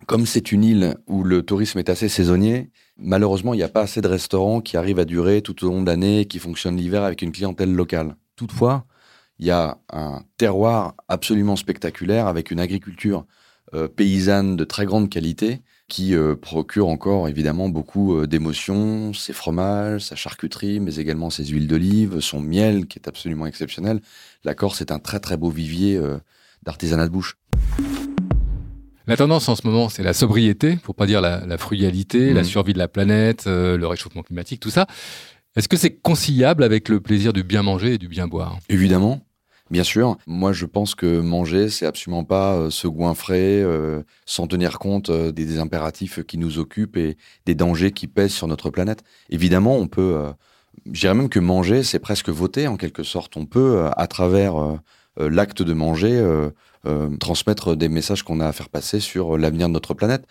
comme 0.05 0.25
c'est 0.25 0.51
une 0.51 0.63
île 0.63 0.97
où 1.07 1.23
le 1.23 1.41
tourisme 1.43 1.79
est 1.79 1.89
assez 1.89 2.09
saisonnier, 2.09 2.69
malheureusement, 2.97 3.53
il 3.53 3.57
n'y 3.57 3.63
a 3.63 3.69
pas 3.69 3.81
assez 3.81 4.01
de 4.01 4.07
restaurants 4.07 4.61
qui 4.61 4.77
arrivent 4.77 4.99
à 4.99 5.05
durer 5.05 5.41
tout 5.41 5.65
au 5.65 5.69
long 5.69 5.81
de 5.81 5.87
l'année 5.87 6.21
et 6.21 6.25
qui 6.25 6.39
fonctionnent 6.39 6.77
l'hiver 6.77 7.03
avec 7.03 7.21
une 7.21 7.31
clientèle 7.31 7.73
locale. 7.73 8.15
Toutefois, 8.35 8.85
il 9.39 9.45
y 9.45 9.51
a 9.51 9.77
un 9.91 10.23
terroir 10.37 10.95
absolument 11.07 11.55
spectaculaire 11.55 12.27
avec 12.27 12.51
une 12.51 12.59
agriculture 12.59 13.25
euh, 13.73 13.87
paysanne 13.87 14.55
de 14.55 14.63
très 14.63 14.85
grande 14.85 15.09
qualité, 15.09 15.61
qui 15.89 16.15
euh, 16.15 16.35
procure 16.35 16.87
encore 16.87 17.27
évidemment 17.27 17.69
beaucoup 17.69 18.15
euh, 18.15 18.25
d'émotions, 18.27 19.13
ses 19.13 19.33
fromages, 19.33 20.01
sa 20.01 20.15
charcuterie, 20.15 20.79
mais 20.79 20.95
également 20.95 21.29
ses 21.29 21.45
huiles 21.45 21.67
d'olive, 21.67 22.19
son 22.19 22.39
miel 22.41 22.87
qui 22.87 22.97
est 22.97 23.07
absolument 23.07 23.45
exceptionnel. 23.45 24.01
La 24.43 24.53
Corse 24.55 24.81
est 24.81 24.91
un 24.91 24.99
très 24.99 25.19
très 25.19 25.37
beau 25.37 25.49
vivier 25.49 25.99
d'artisanat 26.63 27.07
de 27.07 27.11
bouche. 27.11 27.37
La 29.05 29.15
tendance 29.15 29.47
en 29.47 29.55
ce 29.55 29.65
moment, 29.65 29.87
c'est 29.87 30.03
la 30.03 30.13
sobriété, 30.13 30.77
pour 30.83 30.95
pas 30.95 31.05
dire 31.05 31.21
la, 31.21 31.45
la 31.45 31.57
frugalité, 31.57 32.33
la 32.33 32.41
Mhm. 32.41 32.47
survie 32.47 32.73
de 32.73 32.77
la 32.79 32.89
planète, 32.89 33.45
le 33.45 33.85
réchauffement 33.85 34.23
climatique, 34.23 34.59
tout 34.59 34.69
ça. 34.69 34.87
Est-ce 35.55 35.67
que 35.69 35.77
c'est 35.77 35.95
conciliable 35.95 36.63
avec 36.63 36.87
le 36.89 36.99
plaisir 36.99 37.33
du 37.33 37.43
bien 37.43 37.63
manger 37.63 37.93
et 37.95 37.97
du 37.97 38.07
bien 38.07 38.27
boire? 38.27 38.59
Évidemment, 38.69 39.21
bien 39.69 39.83
sûr. 39.83 40.17
Moi, 40.27 40.53
je 40.53 40.65
pense 40.65 40.95
que 40.95 41.19
manger, 41.19 41.69
c'est 41.69 41.85
absolument 41.85 42.23
pas 42.23 42.55
euh, 42.55 42.69
se 42.69 42.87
goinfrer 42.87 43.61
euh, 43.61 44.01
sans 44.25 44.47
tenir 44.47 44.79
compte 44.79 45.09
euh, 45.09 45.31
des, 45.31 45.45
des 45.45 45.59
impératifs 45.59 46.23
qui 46.23 46.37
nous 46.37 46.59
occupent 46.59 46.97
et 46.97 47.17
des 47.45 47.55
dangers 47.55 47.91
qui 47.91 48.07
pèsent 48.07 48.33
sur 48.33 48.47
notre 48.47 48.69
planète. 48.69 49.03
Évidemment, 49.29 49.75
on 49.75 49.87
peut, 49.87 50.15
euh, 50.17 50.31
je 50.91 51.01
dirais 51.01 51.13
même 51.13 51.29
que 51.29 51.39
manger, 51.39 51.83
c'est 51.83 51.99
presque 51.99 52.29
voter 52.29 52.67
en 52.67 52.77
quelque 52.77 53.03
sorte. 53.03 53.37
On 53.37 53.45
peut, 53.45 53.77
euh, 53.77 53.89
à 53.97 54.07
travers 54.07 54.55
euh, 54.55 54.79
euh, 55.19 55.29
l'acte 55.29 55.61
de 55.61 55.73
manger, 55.73 56.17
euh, 56.17 56.49
euh, 56.85 57.15
transmettre 57.17 57.75
des 57.75 57.89
messages 57.89 58.23
qu'on 58.23 58.39
a 58.39 58.47
à 58.47 58.51
faire 58.51 58.69
passer 58.69 58.99
sur 58.99 59.35
euh, 59.35 59.37
l'avenir 59.37 59.67
de 59.67 59.73
notre 59.73 59.93
planète. 59.93 60.25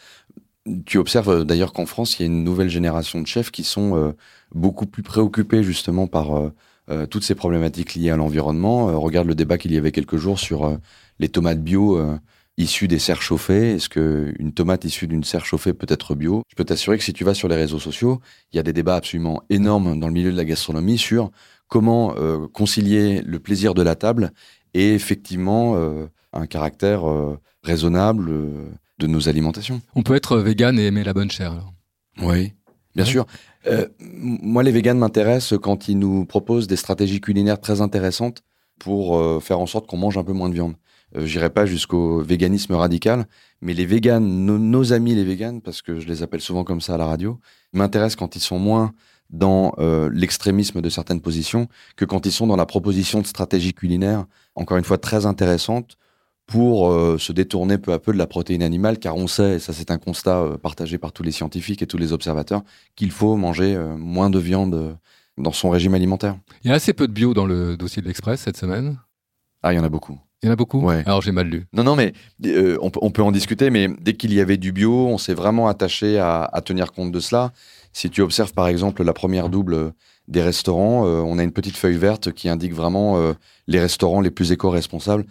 Tu 0.85 0.99
observes 0.99 1.29
euh, 1.31 1.45
d'ailleurs 1.45 1.73
qu'en 1.73 1.87
France, 1.87 2.19
il 2.19 2.23
y 2.23 2.25
a 2.25 2.27
une 2.27 2.43
nouvelle 2.45 2.71
génération 2.71 3.21
de 3.21 3.27
chefs 3.27 3.51
qui 3.51 3.65
sont 3.65 3.97
euh, 3.97 4.13
beaucoup 4.55 4.87
plus 4.87 5.03
préoccupés 5.03 5.63
justement 5.63 6.07
par 6.07 6.51
euh, 6.91 7.07
toutes 7.07 7.25
ces 7.25 7.35
problématiques 7.35 7.95
liées 7.95 8.11
à 8.11 8.17
l'environnement. 8.17 8.89
Euh, 8.91 8.97
regarde 8.97 9.27
le 9.27 9.35
débat 9.35 9.59
qu'il 9.59 9.73
y 9.73 9.77
avait 9.77 9.93
quelques 9.93 10.17
jours 10.17 10.39
sur 10.39 10.65
euh, 10.67 10.77
les 11.19 11.29
tomates 11.29 11.63
bio 11.63 12.01
issues 12.59 12.89
des 12.89 12.99
serres 12.99 13.21
chauffées. 13.23 13.73
Est-ce 13.75 13.89
qu'une 13.89 14.53
tomate 14.55 14.85
issue 14.85 15.07
d'une 15.07 15.25
serre 15.25 15.45
chauffée 15.45 15.73
peut 15.75 15.87
être 15.91 16.15
bio? 16.15 16.43
Je 16.49 16.55
peux 16.57 16.65
t'assurer 16.65 16.97
que 16.99 17.05
si 17.05 17.13
tu 17.13 17.23
vas 17.25 17.35
sur 17.35 17.49
les 17.49 17.57
réseaux 17.57 17.79
sociaux, 17.79 18.21
il 18.53 18.57
y 18.57 18.61
a 18.61 18.63
des 18.63 18.73
débats 18.73 18.97
absolument 18.97 19.43
énormes 19.51 19.99
dans 20.01 20.07
le 20.09 20.13
milieu 20.15 20.33
de 20.33 20.37
la 20.37 20.45
gastronomie 20.45 20.97
sur 20.99 21.31
comment 21.69 22.15
concilier 22.55 23.21
le 23.27 23.39
plaisir 23.41 23.75
de 23.75 23.83
la 23.83 23.95
table 23.95 24.31
et 24.73 24.95
effectivement 24.95 25.77
un 26.33 26.47
caractère 26.47 27.03
raisonnable 27.63 28.31
de 28.99 29.07
nos 29.07 29.29
alimentations. 29.29 29.83
On 29.95 30.03
peut 30.03 30.15
être 30.15 30.39
vegan 30.39 30.79
et 30.79 30.87
aimer 30.87 31.05
la 31.05 31.13
bonne 31.13 31.31
chair. 31.31 31.53
alors. 31.53 31.75
Oui, 32.23 32.53
bien 32.95 33.05
Ouais. 33.05 33.11
sûr. 33.11 33.27
Euh, 33.67 33.87
moi, 34.01 34.63
les 34.63 34.71
véganes 34.71 34.99
m'intéressent 34.99 35.59
quand 35.59 35.89
ils 35.89 35.99
nous 35.99 36.25
proposent 36.25 36.67
des 36.67 36.77
stratégies 36.77 37.21
culinaires 37.21 37.61
très 37.61 37.81
intéressantes 37.81 38.43
pour 38.79 39.17
euh, 39.17 39.41
faire 39.41 39.61
en 39.61 39.67
sorte 39.67 39.87
qu'on 39.87 39.97
mange 39.97 40.19
un 40.19 40.25
peu 40.25 40.33
moins 40.33 40.49
de 40.49 40.55
viande. 40.55 40.75
Euh, 41.17 41.27
J'irai 41.27 41.51
pas 41.51 41.67
jusqu'au 41.67 42.21
véganisme 42.21 42.75
radical, 42.75 43.27
mais 43.61 43.75
les 43.75 43.87
véganes, 43.87 44.25
nos, 44.25 44.59
nos 44.59 44.93
amis 44.93 45.15
les 45.15 45.25
véganes, 45.25 45.61
parce 45.61 45.83
que 45.83 45.99
je 45.99 46.07
les 46.07 46.23
appelle 46.23 46.41
souvent 46.41 46.65
comme 46.65 46.81
ça 46.81 46.95
à 46.95 46.99
la 46.99 47.07
radio, 47.07 47.41
m'intéressent 47.73 48.17
quand 48.17 48.37
ils 48.37 48.41
sont 48.41 48.59
moins 48.59 48.93
dans 49.31 49.75
euh, 49.79 50.09
l'extrémisme 50.13 50.81
de 50.81 50.89
certaines 50.89 51.21
positions 51.21 51.67
que 51.97 52.05
quand 52.05 52.27
ils 52.27 52.33
sont 52.33 52.47
dans 52.47 52.57
la 52.57 52.67
proposition 52.67 53.21
de 53.21 53.27
stratégies 53.27 53.75
culinaires, 53.75 54.27
encore 54.55 54.77
une 54.77 54.85
fois 54.85 54.99
très 54.99 55.27
intéressantes, 55.27 55.97
pour 56.47 56.91
euh, 56.91 57.19
se 57.19 57.33
détourner 57.33 57.77
peu 57.77 57.93
à 57.93 57.99
peu 57.99 58.13
de 58.13 58.19
la 58.19 58.27
protéine 58.29 58.63
animale, 58.63 58.99
car 58.99 59.17
on 59.17 59.27
sait, 59.27 59.57
et 59.57 59.59
ça 59.59 59.73
c'est 59.73 59.91
un 59.91 59.99
constat 59.99 60.39
euh, 60.39 60.57
partagé 60.57 60.97
par 60.97 61.13
tous 61.13 61.25
les 61.25 61.33
scientifiques 61.33 61.83
et 61.83 61.87
tous 61.87 61.99
les 61.99 62.13
observateurs, 62.13 62.63
qu'il 62.95 63.11
faut 63.11 63.37
manger 63.37 63.75
euh, 63.75 63.97
moins 63.97 64.31
de 64.31 64.39
viande 64.39 64.97
dans 65.39 65.53
son 65.53 65.71
régime 65.71 65.95
alimentaire. 65.95 66.37
Il 66.63 66.69
y 66.69 66.71
a 66.73 66.75
assez 66.75 66.93
peu 66.93 67.09
de 67.09 67.13
bio 67.13 67.35
dans 67.35 67.47
le 67.47 67.77
dossier 67.77 68.01
de 68.01 68.07
l'Express 68.07 68.41
cette 68.41 68.57
semaine. 68.57 68.99
Ah, 69.63 69.73
il 69.73 69.77
y 69.77 69.79
en 69.81 69.85
a 69.85 69.89
beaucoup. 69.89 70.19
Il 70.43 70.47
y 70.47 70.49
en 70.49 70.53
a 70.53 70.57
beaucoup? 70.57 70.81
Ouais. 70.81 71.03
Alors 71.07 71.21
j'ai 71.23 71.33
mal 71.33 71.49
lu. 71.49 71.67
Non, 71.73 71.83
non, 71.83 71.97
mais 71.97 72.13
on, 72.81 72.91
peut- 72.91 73.01
on 73.03 73.11
peut 73.11 73.23
en 73.23 73.33
discuter, 73.33 73.71
mais 73.71 73.89
dès 74.01 74.13
qu'il 74.13 74.33
y 74.33 74.41
avait 74.41 74.59
du 74.59 74.71
bio, 74.71 75.09
on 75.09 75.19
s'est 75.19 75.35
vraiment 75.35 75.67
attaché 75.67 76.19
à, 76.19 76.45
à 76.45 76.61
tenir 76.61 76.93
compte 76.93 77.11
de 77.11 77.21
cela. 77.21 77.53
Si 77.93 78.09
tu 78.09 78.21
observes 78.23 78.53
par 78.53 78.69
exemple 78.69 79.03
la 79.03 79.13
première 79.15 79.49
double 79.49 79.95
des 80.29 80.43
restaurants, 80.43 81.05
on 81.07 81.39
a 81.39 81.43
une 81.43 81.53
petite 81.53 81.77
feuille 81.77 81.97
verte 81.97 82.33
qui 82.33 82.49
indique 82.49 82.75
vraiment 82.75 83.35
les 83.67 83.81
restaurants 83.81 84.21
les 84.21 84.31
plus 84.31 84.53
éco-responsables. 84.53 85.25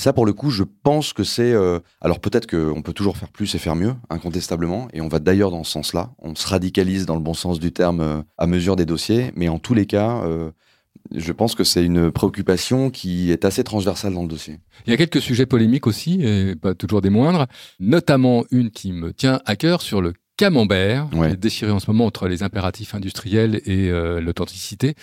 Ça, 0.00 0.12
pour 0.12 0.26
le 0.26 0.32
coup, 0.32 0.50
je 0.50 0.62
pense 0.84 1.12
que 1.12 1.24
c'est. 1.24 1.52
euh, 1.52 1.80
alors 2.00 2.20
peut-être 2.20 2.46
qu'on 2.48 2.82
peut 2.82 2.92
toujours 2.92 3.16
faire 3.16 3.30
plus 3.30 3.52
et 3.56 3.58
faire 3.58 3.74
mieux, 3.74 3.94
incontestablement, 4.10 4.86
et 4.92 5.00
on 5.00 5.08
va 5.08 5.18
d'ailleurs 5.18 5.50
dans 5.50 5.64
ce 5.64 5.72
sens-là. 5.72 6.12
On 6.20 6.36
se 6.36 6.46
radicalise 6.46 7.04
dans 7.04 7.16
le 7.16 7.20
bon 7.20 7.34
sens 7.34 7.58
du 7.58 7.72
terme 7.72 8.00
euh, 8.00 8.22
à 8.38 8.46
mesure 8.46 8.76
des 8.76 8.86
dossiers, 8.86 9.32
mais 9.34 9.48
en 9.48 9.58
tous 9.58 9.74
les 9.74 9.86
cas, 9.86 10.22
euh, 10.22 10.52
je 11.14 11.32
pense 11.32 11.56
que 11.56 11.64
c'est 11.64 11.84
une 11.84 12.12
préoccupation 12.12 12.90
qui 12.90 13.32
est 13.32 13.44
assez 13.44 13.64
transversale 13.64 14.14
dans 14.14 14.22
le 14.22 14.28
dossier. 14.28 14.60
Il 14.86 14.90
y 14.90 14.94
a 14.94 14.96
quelques 14.96 15.20
sujets 15.20 15.46
polémiques 15.46 15.88
aussi, 15.88 16.20
et 16.22 16.54
pas 16.54 16.74
toujours 16.74 17.00
des 17.00 17.10
moindres, 17.10 17.46
notamment 17.80 18.44
une 18.52 18.70
qui 18.70 18.92
me 18.92 19.12
tient 19.12 19.40
à 19.46 19.56
cœur 19.56 19.82
sur 19.82 20.00
le 20.00 20.12
camembert, 20.36 21.08
Ouais. 21.12 21.36
déchiré 21.36 21.72
en 21.72 21.80
ce 21.80 21.90
moment 21.90 22.06
entre 22.06 22.28
les 22.28 22.44
impératifs 22.44 22.94
industriels 22.94 23.60
et 23.66 23.90
l'authenticité. 24.20 24.94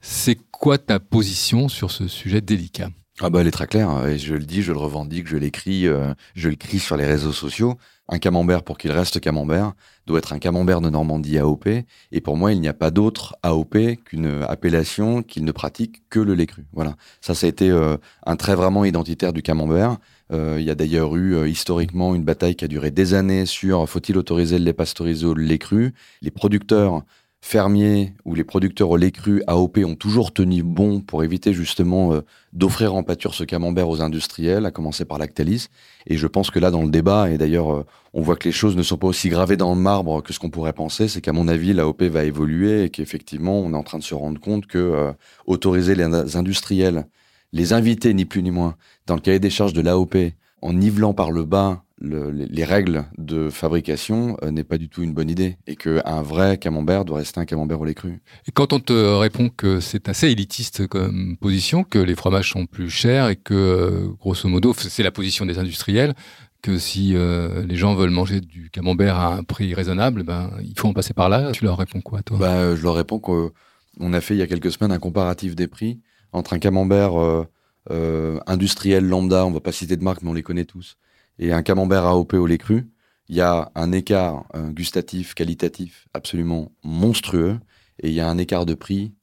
C'est 0.00 0.38
quoi 0.52 0.78
ta 0.78 1.00
position 1.00 1.68
sur 1.68 1.90
ce 1.90 2.06
sujet 2.06 2.40
délicat? 2.40 2.90
Ah 3.20 3.30
bah 3.30 3.40
elle 3.40 3.46
est 3.46 3.52
très 3.52 3.68
claire, 3.68 4.08
et 4.08 4.18
je 4.18 4.34
le 4.34 4.44
dis, 4.44 4.62
je 4.62 4.72
le 4.72 4.78
revendique, 4.78 5.28
je 5.28 5.36
l'écris, 5.36 5.86
euh, 5.86 6.12
je 6.34 6.48
le 6.48 6.56
sur 6.78 6.96
les 6.96 7.06
réseaux 7.06 7.32
sociaux. 7.32 7.76
Un 8.08 8.18
camembert, 8.18 8.64
pour 8.64 8.76
qu'il 8.76 8.90
reste 8.90 9.20
camembert, 9.20 9.74
doit 10.06 10.18
être 10.18 10.32
un 10.32 10.40
camembert 10.40 10.80
de 10.80 10.90
Normandie 10.90 11.38
AOP, 11.38 11.68
et 11.68 12.20
pour 12.20 12.36
moi, 12.36 12.52
il 12.52 12.60
n'y 12.60 12.66
a 12.66 12.74
pas 12.74 12.90
d'autre 12.90 13.36
AOP 13.44 13.76
qu'une 14.04 14.42
appellation 14.48 15.22
qu'il 15.22 15.44
ne 15.44 15.52
pratique 15.52 16.02
que 16.10 16.18
le 16.18 16.34
lait 16.34 16.46
cru. 16.46 16.66
Voilà, 16.72 16.96
ça, 17.20 17.34
ça 17.34 17.46
a 17.46 17.48
été 17.48 17.70
euh, 17.70 17.96
un 18.26 18.34
trait 18.34 18.56
vraiment 18.56 18.84
identitaire 18.84 19.32
du 19.32 19.42
camembert. 19.42 19.98
Euh, 20.32 20.56
il 20.58 20.64
y 20.64 20.70
a 20.70 20.74
d'ailleurs 20.74 21.14
eu 21.16 21.34
euh, 21.34 21.48
historiquement 21.48 22.14
une 22.14 22.24
bataille 22.24 22.56
qui 22.56 22.64
a 22.64 22.68
duré 22.68 22.90
des 22.90 23.14
années 23.14 23.46
sur 23.46 23.88
faut-il 23.88 24.16
autoriser 24.16 24.58
le 24.58 24.64
lait 24.64 24.72
pasteurisé 24.72 25.26
ou 25.26 25.34
le 25.34 25.44
lait 25.44 25.58
cru. 25.58 25.94
Les 26.22 26.30
producteurs 26.30 27.02
fermiers 27.46 28.14
ou 28.24 28.34
les 28.34 28.42
producteurs 28.42 28.88
au 28.88 28.96
lait 28.96 29.10
cru 29.10 29.42
AOP 29.46 29.76
ont 29.84 29.96
toujours 29.96 30.32
tenu 30.32 30.62
bon 30.62 31.02
pour 31.02 31.24
éviter 31.24 31.52
justement 31.52 32.14
euh, 32.14 32.22
d'offrir 32.54 32.94
en 32.94 33.02
pâture 33.02 33.34
ce 33.34 33.44
camembert 33.44 33.90
aux 33.90 34.00
industriels, 34.00 34.64
à 34.64 34.70
commencer 34.70 35.04
par 35.04 35.18
Lactalis. 35.18 35.66
Et 36.06 36.16
je 36.16 36.26
pense 36.26 36.50
que 36.50 36.58
là, 36.58 36.70
dans 36.70 36.82
le 36.82 36.88
débat, 36.88 37.30
et 37.30 37.36
d'ailleurs, 37.36 37.74
euh, 37.74 37.84
on 38.14 38.22
voit 38.22 38.36
que 38.36 38.48
les 38.48 38.52
choses 38.52 38.76
ne 38.76 38.82
sont 38.82 38.96
pas 38.96 39.08
aussi 39.08 39.28
gravées 39.28 39.58
dans 39.58 39.74
le 39.74 39.80
marbre 39.80 40.22
que 40.22 40.32
ce 40.32 40.38
qu'on 40.38 40.48
pourrait 40.48 40.72
penser, 40.72 41.06
c'est 41.06 41.20
qu'à 41.20 41.34
mon 41.34 41.46
avis, 41.46 41.74
l'AOP 41.74 42.04
va 42.04 42.24
évoluer 42.24 42.84
et 42.84 42.88
qu'effectivement, 42.88 43.60
on 43.60 43.74
est 43.74 43.76
en 43.76 43.82
train 43.82 43.98
de 43.98 44.04
se 44.04 44.14
rendre 44.14 44.40
compte 44.40 44.66
que 44.66 44.78
euh, 44.78 45.12
autoriser 45.46 45.94
les 45.94 46.04
in- 46.04 46.26
industriels, 46.34 47.06
les 47.52 47.74
inviter, 47.74 48.14
ni 48.14 48.24
plus 48.24 48.42
ni 48.42 48.52
moins, 48.52 48.74
dans 49.06 49.16
le 49.16 49.20
cahier 49.20 49.38
des 49.38 49.50
charges 49.50 49.74
de 49.74 49.82
l'AOP, 49.82 50.16
en 50.62 50.72
nivelant 50.72 51.12
par 51.12 51.30
le 51.30 51.44
bas 51.44 51.83
le- 52.04 52.30
les, 52.30 52.46
les 52.46 52.64
règles 52.64 53.04
de 53.18 53.50
fabrication, 53.50 54.36
euh, 54.42 54.50
n'est 54.50 54.64
pas 54.64 54.78
du 54.78 54.88
tout 54.88 55.02
une 55.02 55.14
bonne 55.14 55.30
idée. 55.30 55.56
Et 55.66 55.76
qu'un 55.76 56.22
vrai 56.22 56.58
camembert 56.58 57.04
doit 57.04 57.18
rester 57.18 57.40
un 57.40 57.44
camembert 57.44 57.80
au 57.80 57.84
lait 57.84 57.94
cru. 57.94 58.20
Et 58.46 58.52
quand 58.52 58.72
on 58.72 58.80
te 58.80 58.92
répond 58.92 59.48
que 59.48 59.80
c'est 59.80 60.08
assez 60.08 60.28
élitiste 60.28 60.86
comme 60.86 61.36
position, 61.40 61.84
que 61.84 61.98
les 61.98 62.14
fromages 62.14 62.50
sont 62.50 62.66
plus 62.66 62.90
chers 62.90 63.28
et 63.28 63.36
que, 63.36 63.54
euh, 63.54 64.08
grosso 64.20 64.48
modo, 64.48 64.74
c'est 64.76 65.02
la 65.02 65.10
position 65.10 65.46
des 65.46 65.58
industriels, 65.58 66.14
que 66.62 66.78
si 66.78 67.14
euh, 67.14 67.64
les 67.66 67.76
gens 67.76 67.94
veulent 67.94 68.10
manger 68.10 68.40
du 68.40 68.70
camembert 68.70 69.16
à 69.16 69.34
un 69.34 69.42
prix 69.42 69.74
raisonnable, 69.74 70.22
ben, 70.22 70.50
il 70.62 70.78
faut 70.78 70.88
en 70.88 70.94
passer 70.94 71.12
par 71.12 71.28
là, 71.28 71.52
tu 71.52 71.64
leur 71.64 71.76
réponds 71.76 72.00
quoi, 72.00 72.22
toi? 72.22 72.38
Bah, 72.38 72.54
euh, 72.54 72.76
je 72.76 72.82
leur 72.82 72.94
réponds 72.94 73.18
qu'on 73.18 74.12
a 74.12 74.20
fait 74.22 74.34
il 74.34 74.38
y 74.38 74.42
a 74.42 74.46
quelques 74.46 74.72
semaines 74.72 74.92
un 74.92 74.98
comparatif 74.98 75.54
des 75.54 75.66
prix 75.68 76.00
entre 76.32 76.54
un 76.54 76.58
camembert 76.58 77.20
euh, 77.20 77.46
euh, 77.90 78.40
industriel 78.46 79.04
lambda, 79.06 79.44
on 79.44 79.50
va 79.50 79.60
pas 79.60 79.72
citer 79.72 79.96
de 79.98 80.02
marque, 80.02 80.22
mais 80.22 80.30
on 80.30 80.34
les 80.34 80.42
connaît 80.42 80.64
tous, 80.64 80.96
et 81.38 81.52
un 81.52 81.62
camembert 81.62 82.04
AOP 82.04 82.34
au 82.34 82.46
lait 82.46 82.58
cru. 82.58 82.90
Il 83.28 83.36
y 83.36 83.40
a 83.40 83.70
un 83.74 83.92
écart 83.92 84.44
euh, 84.54 84.70
gustatif, 84.70 85.34
qualitatif 85.34 86.08
absolument 86.12 86.72
monstrueux, 86.82 87.58
et 88.02 88.08
il 88.08 88.14
y 88.14 88.20
a 88.20 88.28
un 88.28 88.38
écart 88.38 88.66
de 88.66 88.74
prix 88.74 89.14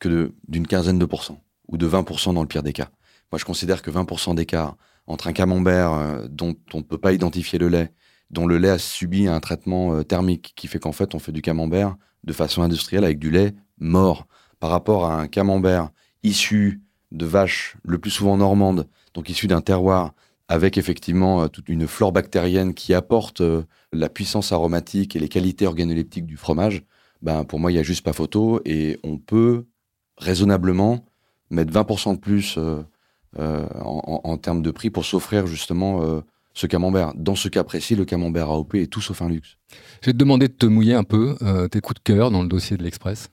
que 0.00 0.32
d'une 0.48 0.66
quinzaine 0.66 0.98
de 0.98 1.04
pourcents, 1.04 1.42
ou 1.68 1.76
de 1.76 1.88
20% 1.88 2.34
dans 2.34 2.42
le 2.42 2.48
pire 2.48 2.62
des 2.62 2.72
cas. 2.72 2.90
Moi, 3.30 3.38
je 3.38 3.44
considère 3.44 3.82
que 3.82 3.90
20% 3.90 4.34
d'écart 4.34 4.76
entre 5.06 5.26
un 5.26 5.32
camembert 5.32 5.92
euh, 5.92 6.26
dont 6.28 6.54
on 6.74 6.78
ne 6.78 6.82
peut 6.82 6.98
pas 6.98 7.12
identifier 7.12 7.58
le 7.58 7.68
lait, 7.68 7.92
dont 8.30 8.46
le 8.46 8.58
lait 8.58 8.70
a 8.70 8.78
subi 8.78 9.26
un 9.26 9.40
traitement 9.40 9.94
euh, 9.94 10.02
thermique 10.02 10.52
qui 10.56 10.68
fait 10.68 10.78
qu'en 10.78 10.92
fait 10.92 11.14
on 11.14 11.18
fait 11.18 11.32
du 11.32 11.42
camembert 11.42 11.96
de 12.24 12.32
façon 12.32 12.62
industrielle 12.62 13.04
avec 13.04 13.18
du 13.18 13.30
lait 13.30 13.54
mort 13.78 14.26
par 14.60 14.70
rapport 14.70 15.06
à 15.06 15.20
un 15.20 15.26
camembert 15.26 15.90
issu 16.22 16.82
de 17.10 17.26
vaches 17.26 17.76
le 17.84 17.98
plus 17.98 18.10
souvent 18.10 18.36
normandes, 18.36 18.88
donc 19.12 19.28
issu 19.28 19.48
d'un 19.48 19.60
terroir 19.60 20.14
avec 20.52 20.76
effectivement 20.76 21.42
euh, 21.42 21.48
toute 21.48 21.68
une 21.70 21.86
flore 21.88 22.12
bactérienne 22.12 22.74
qui 22.74 22.92
apporte 22.94 23.40
euh, 23.40 23.62
la 23.92 24.08
puissance 24.10 24.52
aromatique 24.52 25.16
et 25.16 25.18
les 25.18 25.28
qualités 25.28 25.66
organoleptiques 25.66 26.26
du 26.26 26.36
fromage, 26.36 26.82
ben 27.22 27.44
pour 27.44 27.58
moi 27.58 27.72
il 27.72 27.76
y 27.76 27.78
a 27.78 27.82
juste 27.82 28.04
pas 28.04 28.12
photo 28.12 28.60
et 28.66 28.98
on 29.02 29.16
peut 29.16 29.64
raisonnablement 30.18 31.06
mettre 31.50 31.72
20% 31.72 32.14
de 32.14 32.18
plus 32.20 32.56
euh, 32.58 32.82
euh, 33.38 33.66
en, 33.80 34.20
en- 34.24 34.30
en 34.30 34.36
termes 34.36 34.60
de 34.62 34.70
prix 34.70 34.90
pour 34.90 35.04
s'offrir 35.06 35.46
justement 35.46 36.02
euh, 36.02 36.20
ce 36.54 36.66
camembert. 36.66 37.12
Dans 37.14 37.34
ce 37.34 37.48
cas 37.48 37.64
précis, 37.64 37.94
le 37.96 38.04
camembert 38.04 38.50
AOP 38.50 38.74
est 38.74 38.86
tout 38.92 39.00
sauf 39.00 39.22
un 39.22 39.28
luxe. 39.30 39.56
Je 40.02 40.06
vais 40.06 40.12
te 40.12 40.18
demander 40.18 40.48
de 40.48 40.52
te 40.52 40.66
mouiller 40.66 40.92
un 40.94 41.04
peu, 41.04 41.34
euh, 41.40 41.66
tes 41.68 41.80
coups 41.80 41.98
de 42.00 42.04
cœur 42.12 42.30
dans 42.30 42.42
le 42.42 42.48
dossier 42.48 42.76
de 42.76 42.82
l'Express. 42.82 43.30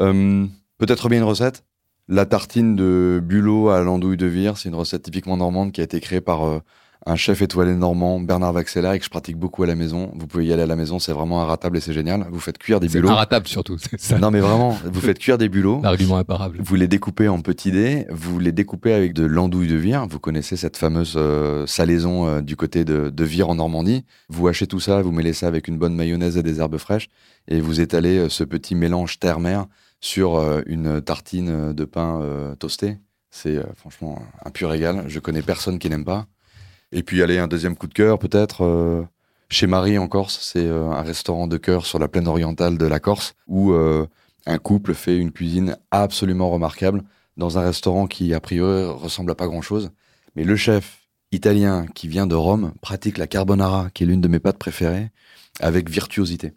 Euh, 0.00 0.46
Peut-être 0.78 1.08
bien 1.10 1.18
une 1.18 1.24
recette? 1.24 1.62
La 2.08 2.26
tartine 2.26 2.76
de 2.76 3.20
bulot 3.22 3.70
à 3.70 3.82
l'andouille 3.82 4.16
de 4.18 4.26
vire, 4.26 4.58
c'est 4.58 4.68
une 4.68 4.74
recette 4.74 5.02
typiquement 5.02 5.36
normande 5.38 5.72
qui 5.72 5.80
a 5.80 5.84
été 5.84 6.00
créée 6.00 6.20
par 6.20 6.44
euh, 6.46 6.58
un 7.06 7.16
chef 7.16 7.40
étoilé 7.40 7.74
normand, 7.74 8.20
Bernard 8.20 8.52
Vaxella, 8.52 8.94
et 8.94 8.98
que 8.98 9.04
je 9.06 9.10
pratique 9.10 9.38
beaucoup 9.38 9.62
à 9.62 9.66
la 9.66 9.74
maison. 9.74 10.10
Vous 10.14 10.26
pouvez 10.26 10.44
y 10.44 10.52
aller 10.52 10.62
à 10.62 10.66
la 10.66 10.76
maison, 10.76 10.98
c'est 10.98 11.12
vraiment 11.12 11.42
inratable 11.42 11.78
et 11.78 11.80
c'est 11.80 11.94
génial. 11.94 12.26
Vous 12.30 12.40
faites 12.40 12.58
cuire 12.58 12.78
des 12.78 12.88
C'est 12.90 12.98
bulots. 13.00 13.08
inratable 13.10 13.46
surtout. 13.46 13.78
c'est 13.78 13.98
ça. 13.98 14.18
Non 14.18 14.30
mais 14.30 14.40
vraiment, 14.40 14.76
vous 14.84 15.00
faites 15.00 15.18
cuire 15.18 15.38
des 15.38 15.48
bulots. 15.48 15.80
L'argument 15.82 16.18
imparable. 16.18 16.58
Vous 16.62 16.74
les 16.76 16.88
découpez 16.88 17.26
en 17.28 17.40
petits 17.40 17.72
dés, 17.72 18.06
vous 18.10 18.38
les 18.38 18.52
découpez 18.52 18.92
avec 18.92 19.14
de 19.14 19.24
l'andouille 19.24 19.68
de 19.68 19.76
vire. 19.76 20.06
Vous 20.06 20.18
connaissez 20.18 20.56
cette 20.58 20.76
fameuse 20.76 21.14
euh, 21.16 21.66
salaison 21.66 22.26
euh, 22.26 22.40
du 22.42 22.54
côté 22.56 22.84
de, 22.84 23.08
de 23.08 23.24
Vire 23.24 23.48
en 23.48 23.54
Normandie. 23.54 24.04
Vous 24.28 24.46
hachez 24.46 24.66
tout 24.66 24.80
ça, 24.80 25.00
vous 25.00 25.12
mêlez 25.12 25.32
ça 25.32 25.46
avec 25.46 25.68
une 25.68 25.78
bonne 25.78 25.94
mayonnaise 25.94 26.36
et 26.36 26.42
des 26.42 26.60
herbes 26.60 26.76
fraîches, 26.76 27.08
et 27.48 27.60
vous 27.62 27.80
étalez 27.80 28.18
euh, 28.18 28.28
ce 28.28 28.44
petit 28.44 28.74
mélange 28.74 29.18
terre-mer 29.18 29.66
sur 30.04 30.36
euh, 30.36 30.60
une 30.66 31.00
tartine 31.00 31.72
de 31.72 31.84
pain 31.86 32.20
euh, 32.20 32.54
toasté. 32.56 32.98
C'est 33.30 33.56
euh, 33.56 33.64
franchement 33.74 34.22
un 34.44 34.50
pur 34.50 34.68
régal. 34.68 35.04
Je 35.06 35.18
connais 35.18 35.40
personne 35.40 35.78
qui 35.78 35.88
n'aime 35.88 36.04
pas. 36.04 36.26
Et 36.92 37.02
puis 37.02 37.22
allez, 37.22 37.38
un 37.38 37.48
deuxième 37.48 37.74
coup 37.74 37.86
de 37.86 37.94
cœur 37.94 38.18
peut-être. 38.18 38.64
euh, 38.64 39.02
chez 39.48 39.66
Marie 39.66 39.96
en 39.96 40.06
Corse, 40.06 40.38
c'est 40.42 40.66
euh, 40.66 40.90
un 40.90 41.00
restaurant 41.00 41.46
de 41.46 41.56
cœur 41.56 41.86
sur 41.86 41.98
la 41.98 42.08
plaine 42.08 42.28
orientale 42.28 42.76
de 42.76 42.84
la 42.84 43.00
Corse 43.00 43.34
où 43.46 43.72
euh, 43.72 44.06
un 44.44 44.58
couple 44.58 44.92
fait 44.92 45.16
une 45.16 45.32
cuisine 45.32 45.78
absolument 45.90 46.50
remarquable 46.50 47.02
dans 47.38 47.56
un 47.56 47.62
restaurant 47.62 48.06
qui 48.06 48.34
a 48.34 48.40
priori 48.40 48.84
ressemble 48.84 49.30
à 49.30 49.34
pas 49.34 49.46
grand-chose. 49.46 49.90
Mais 50.36 50.44
le 50.44 50.56
chef 50.56 51.08
italien 51.32 51.86
qui 51.94 52.08
vient 52.08 52.26
de 52.26 52.34
Rome 52.34 52.74
pratique 52.82 53.16
la 53.16 53.26
carbonara, 53.26 53.88
qui 53.94 54.04
est 54.04 54.06
l'une 54.06 54.20
de 54.20 54.28
mes 54.28 54.38
pâtes 54.38 54.58
préférées, 54.58 55.10
avec 55.60 55.88
virtuosité. 55.88 56.52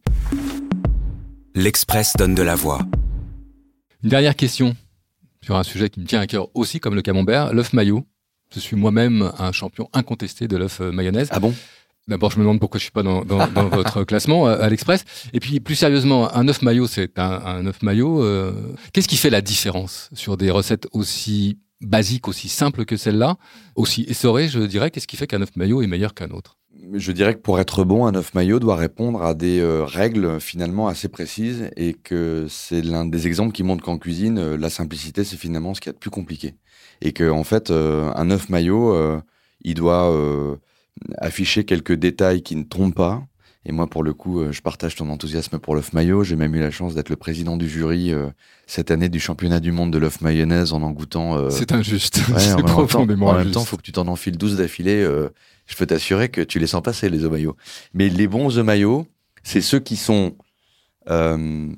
L'Express 1.55 2.13
donne 2.17 2.36
de 2.36 2.43
la 2.43 2.55
voix. 2.55 2.81
Une 4.03 4.10
dernière 4.10 4.36
question 4.36 4.75
sur 5.43 5.55
un 5.55 5.63
sujet 5.63 5.89
qui 5.89 5.99
me 5.99 6.05
tient 6.05 6.19
à 6.19 6.27
cœur 6.27 6.49
aussi, 6.55 6.79
comme 6.79 6.95
le 6.95 7.01
camembert, 7.01 7.53
l'œuf 7.53 7.73
maillot. 7.73 8.05
Je 8.53 8.60
suis 8.60 8.75
moi-même 8.75 9.31
un 9.39 9.51
champion 9.51 9.89
incontesté 9.93 10.47
de 10.47 10.55
l'œuf 10.57 10.79
euh, 10.81 10.91
mayonnaise. 10.91 11.27
Ah 11.31 11.39
bon? 11.39 11.53
D'abord, 12.07 12.31
je 12.31 12.38
me 12.38 12.43
demande 12.43 12.60
pourquoi 12.62 12.77
je 12.77 12.83
suis 12.83 12.91
pas 12.91 13.03
dans, 13.03 13.25
dans, 13.25 13.47
dans 13.47 13.67
votre 13.69 14.03
classement 14.05 14.47
euh, 14.47 14.62
à 14.62 14.69
l'Express. 14.69 15.03
Et 15.33 15.39
puis, 15.41 15.60
plus 15.60 15.75
sérieusement, 15.75 16.33
un 16.33 16.47
œuf 16.47 16.62
maillot, 16.62 16.88
c'est 16.88 17.19
un, 17.19 17.29
un 17.45 17.65
œuf 17.65 17.81
maillot. 17.81 18.23
euh, 18.23 18.53
Qu'est-ce 18.93 19.07
qui 19.10 19.17
fait 19.17 19.29
la 19.29 19.41
différence 19.41 20.10
sur 20.13 20.38
des 20.38 20.49
recettes 20.49 20.88
aussi 20.93 21.60
basiques, 21.81 22.27
aussi 22.27 22.47
simples 22.49 22.86
que 22.86 22.95
celle-là, 22.97 23.38
aussi 23.75 24.05
essorées, 24.07 24.47
je 24.47 24.60
dirais 24.60 24.89
Qu'est-ce 24.91 25.07
qui 25.07 25.17
fait 25.17 25.27
qu'un 25.27 25.41
œuf 25.41 25.55
maillot 25.57 25.81
est 25.81 25.88
meilleur 25.88 26.13
qu'un 26.13 26.29
autre? 26.29 26.57
Je 26.93 27.12
dirais 27.12 27.34
que 27.34 27.39
pour 27.39 27.60
être 27.60 27.84
bon, 27.84 28.06
un 28.06 28.15
œuf 28.15 28.34
maillot 28.34 28.60
doit 28.60 28.76
répondre 28.76 29.21
à 29.21 29.34
des 29.34 29.60
euh, 29.60 29.84
règles 29.84 30.39
finalement 30.39 30.88
assez 30.88 31.10
précises 31.10 31.69
et 31.76 31.93
que 31.93 32.45
c'est 32.50 32.82
l'un 32.82 33.06
des 33.06 33.28
exemples 33.28 33.52
qui 33.52 33.63
montrent 33.63 33.84
qu'en 33.84 33.97
cuisine, 33.97 34.38
euh, 34.38 34.58
la 34.58 34.69
simplicité, 34.69 35.23
c'est 35.23 35.38
finalement 35.38 35.73
ce 35.73 35.82
qu'il 35.82 35.89
y 35.89 35.91
a 35.91 35.93
de 35.93 35.97
plus 35.97 36.12
compliqué. 36.12 36.56
Et 37.02 37.13
que 37.13 37.30
en 37.30 37.43
fait, 37.43 37.71
euh, 37.71 38.12
un 38.15 38.32
œuf 38.32 38.50
maillot, 38.50 38.95
il 39.62 39.73
doit 39.73 40.13
afficher 41.17 41.65
quelques 41.65 41.93
détails 41.93 42.41
qui 42.41 42.56
ne 42.56 42.63
trompent 42.63 42.95
pas. 42.95 43.23
Et 43.69 43.73
moi, 43.73 43.86
pour 43.86 44.01
le 44.01 44.13
coup, 44.13 44.39
euh, 44.39 44.53
je 44.53 44.62
partage 44.62 44.95
ton 44.95 45.10
enthousiasme 45.10 45.60
pour 45.60 45.75
l'œuf 45.75 45.91
maillot. 45.91 46.23
J'ai 46.23 46.38
même 46.38 46.56
eu 46.56 46.62
la 46.62 46.71
chance 46.71 46.95
d'être 46.95 47.10
le 47.10 47.17
président 47.17 47.58
du 47.58 47.67
jury 47.67 48.13
euh, 48.13 48.27
cette 48.65 48.91
année 48.91 49.10
du 49.10 49.19
championnat 49.19 49.60
du 49.60 49.73
monde 49.73 49.91
de 49.91 49.97
l'œuf 49.97 50.21
mayonnaise 50.21 50.71
en 50.71 50.82
en 50.82 50.91
goûtant 50.91 51.38
euh, 51.38 51.49
C'est 51.49 51.73
injuste. 51.73 52.21
Ouais, 52.30 52.39
c'est 52.39 52.56
profondément 52.63 53.27
En 53.27 53.32
même 53.34 53.41
injuste. 53.41 53.56
temps, 53.56 53.65
faut 53.65 53.75
que 53.75 53.82
tu 53.82 53.91
t'en 53.91 54.08
enfiles 54.08 54.38
12 54.38 54.56
d'affilée. 54.56 55.03
euh, 55.03 55.27
je 55.65 55.75
peux 55.75 55.86
t'assurer 55.86 56.30
que 56.30 56.39
tu 56.39 56.60
les 56.60 56.67
sens 56.67 56.82
passer, 56.82 57.10
les 57.10 57.25
œufs 57.25 57.32
maillots. 57.32 57.58
Mais 57.93 58.08
les 58.08 58.27
bons 58.27 58.58
œufs 58.58 58.65
maillots, 58.65 59.06
c'est 59.43 59.60
ceux 59.62 59.80
qui 59.80 59.97
sont 59.97 60.34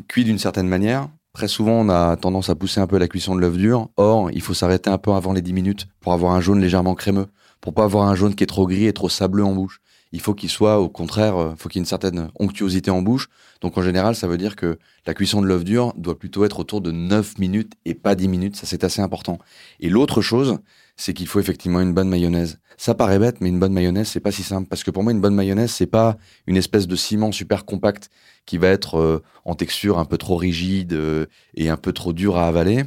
cuits 0.07 0.23
d'une 0.23 0.39
certaine 0.39 0.67
manière. 0.67 1.09
Très 1.33 1.47
souvent, 1.47 1.73
on 1.73 1.89
a 1.89 2.15
tendance 2.17 2.49
à 2.49 2.55
pousser 2.55 2.79
un 2.81 2.87
peu 2.87 2.97
la 2.97 3.07
cuisson 3.07 3.35
de 3.35 3.41
l'œuf 3.41 3.57
dur. 3.57 3.89
Or, 3.97 4.29
il 4.31 4.41
faut 4.41 4.53
s'arrêter 4.53 4.89
un 4.89 4.97
peu 4.97 5.11
avant 5.11 5.33
les 5.33 5.41
10 5.41 5.53
minutes 5.53 5.87
pour 6.01 6.13
avoir 6.13 6.33
un 6.33 6.41
jaune 6.41 6.59
légèrement 6.59 6.95
crémeux, 6.95 7.27
pour 7.61 7.73
pas 7.73 7.83
avoir 7.83 8.07
un 8.07 8.15
jaune 8.15 8.35
qui 8.35 8.43
est 8.43 8.47
trop 8.47 8.67
gris 8.67 8.85
et 8.85 8.93
trop 8.93 9.09
sableux 9.09 9.43
en 9.43 9.53
bouche. 9.53 9.79
Il 10.11 10.21
faut 10.21 10.33
qu'il 10.33 10.49
soit, 10.49 10.79
au 10.79 10.89
contraire, 10.89 11.37
euh, 11.37 11.55
faut 11.57 11.69
qu'il 11.69 11.79
y 11.79 11.81
ait 11.81 11.83
une 11.83 11.87
certaine 11.87 12.29
onctuosité 12.39 12.89
en 12.91 13.01
bouche. 13.01 13.29
Donc, 13.61 13.77
en 13.77 13.81
général, 13.81 14.15
ça 14.15 14.27
veut 14.27 14.37
dire 14.37 14.55
que 14.55 14.79
la 15.05 15.13
cuisson 15.13 15.41
de 15.41 15.47
l'œuf 15.47 15.63
dur 15.63 15.93
doit 15.97 16.17
plutôt 16.17 16.45
être 16.45 16.59
autour 16.59 16.81
de 16.81 16.91
9 16.91 17.37
minutes 17.37 17.73
et 17.85 17.93
pas 17.93 18.15
10 18.15 18.27
minutes. 18.27 18.55
Ça, 18.55 18.65
c'est 18.65 18.83
assez 18.83 19.01
important. 19.01 19.37
Et 19.79 19.89
l'autre 19.89 20.21
chose, 20.21 20.59
c'est 20.99 21.13
qu'il 21.13 21.27
faut 21.27 21.39
effectivement 21.39 21.79
une 21.79 21.93
bonne 21.93 22.09
mayonnaise. 22.09 22.59
Ça 22.77 22.95
paraît 22.95 23.19
bête, 23.19 23.39
mais 23.39 23.49
une 23.49 23.59
bonne 23.59 23.73
mayonnaise, 23.73 24.07
c'est 24.07 24.19
pas 24.19 24.31
si 24.31 24.43
simple. 24.43 24.67
Parce 24.67 24.83
que 24.83 24.91
pour 24.91 25.03
moi, 25.03 25.11
une 25.11 25.21
bonne 25.21 25.35
mayonnaise, 25.35 25.71
c'est 25.71 25.85
pas 25.85 26.17
une 26.47 26.57
espèce 26.57 26.87
de 26.87 26.95
ciment 26.95 27.31
super 27.31 27.65
compact 27.65 28.09
qui 28.45 28.57
va 28.57 28.67
être 28.67 28.97
euh, 28.97 29.23
en 29.45 29.55
texture 29.55 29.99
un 29.99 30.05
peu 30.05 30.17
trop 30.17 30.35
rigide 30.35 30.93
euh, 30.93 31.25
et 31.55 31.69
un 31.69 31.77
peu 31.77 31.93
trop 31.93 32.13
dur 32.13 32.37
à 32.37 32.47
avaler. 32.47 32.83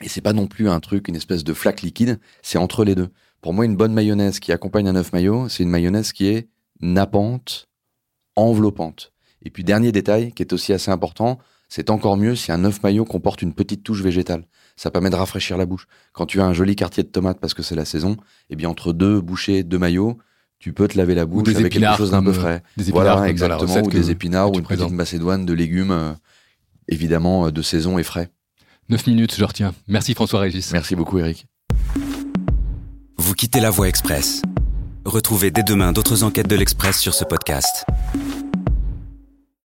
Et 0.00 0.08
c'est 0.08 0.20
pas 0.20 0.32
non 0.32 0.46
plus 0.46 0.68
un 0.68 0.80
truc, 0.80 1.08
une 1.08 1.16
espèce 1.16 1.44
de 1.44 1.52
flaque 1.52 1.82
liquide. 1.82 2.20
C'est 2.42 2.58
entre 2.58 2.84
les 2.84 2.94
deux. 2.94 3.10
Pour 3.42 3.52
moi, 3.52 3.64
une 3.64 3.76
bonne 3.76 3.92
mayonnaise 3.92 4.38
qui 4.38 4.52
accompagne 4.52 4.88
un 4.88 4.94
œuf 4.94 5.12
maillot, 5.12 5.48
c'est 5.48 5.64
une 5.64 5.68
mayonnaise 5.68 6.12
qui 6.12 6.28
est 6.28 6.48
nappante, 6.80 7.68
enveloppante. 8.36 9.12
Et 9.42 9.50
puis, 9.50 9.64
dernier 9.64 9.90
détail 9.90 10.32
qui 10.32 10.42
est 10.44 10.52
aussi 10.52 10.72
assez 10.72 10.92
important, 10.92 11.38
c'est 11.68 11.90
encore 11.90 12.16
mieux 12.16 12.36
si 12.36 12.52
un 12.52 12.64
œuf 12.64 12.82
maillot 12.84 13.04
comporte 13.04 13.42
une 13.42 13.52
petite 13.52 13.82
touche 13.82 14.00
végétale. 14.00 14.46
Ça 14.76 14.92
permet 14.92 15.10
de 15.10 15.16
rafraîchir 15.16 15.56
la 15.56 15.66
bouche. 15.66 15.88
Quand 16.12 16.24
tu 16.24 16.40
as 16.40 16.46
un 16.46 16.52
joli 16.52 16.76
quartier 16.76 17.02
de 17.02 17.08
tomates 17.08 17.40
parce 17.40 17.52
que 17.52 17.64
c'est 17.64 17.74
la 17.74 17.84
saison, 17.84 18.16
eh 18.48 18.54
bien, 18.54 18.68
entre 18.68 18.92
deux 18.92 19.20
bouchées, 19.20 19.64
deux 19.64 19.78
maillots, 19.78 20.18
tu 20.60 20.72
peux 20.72 20.86
te 20.86 20.96
laver 20.96 21.16
la 21.16 21.26
bouche 21.26 21.48
avec 21.48 21.72
quelque 21.72 21.96
chose 21.96 22.12
d'un 22.12 22.22
peu 22.22 22.30
comme, 22.30 22.40
frais. 22.40 22.62
Des 22.76 22.90
épinards 22.90 23.16
Voilà, 23.16 23.28
exactement. 23.28 23.82
Ou 23.82 23.90
des 23.90 24.12
épinards 24.12 24.52
ou 24.52 24.54
une 24.54 24.62
petite 24.62 24.76
présentes. 24.76 24.92
macédoine 24.92 25.44
de 25.44 25.52
légumes, 25.52 25.90
euh, 25.90 26.12
évidemment, 26.86 27.46
euh, 27.46 27.50
de 27.50 27.62
saison 27.62 27.98
et 27.98 28.04
frais. 28.04 28.30
9 28.88 29.08
minutes, 29.08 29.34
je 29.34 29.44
retiens. 29.44 29.74
Merci 29.88 30.14
François 30.14 30.38
Régis. 30.38 30.72
Merci 30.72 30.94
beaucoup, 30.94 31.18
Eric. 31.18 31.48
Vous 33.22 33.34
quittez 33.34 33.60
la 33.60 33.70
voie 33.70 33.86
express. 33.86 34.42
Retrouvez 35.04 35.52
dès 35.52 35.62
demain 35.62 35.92
d'autres 35.92 36.24
enquêtes 36.24 36.48
de 36.48 36.56
l'Express 36.56 36.98
sur 36.98 37.14
ce 37.14 37.22
podcast. 37.22 37.86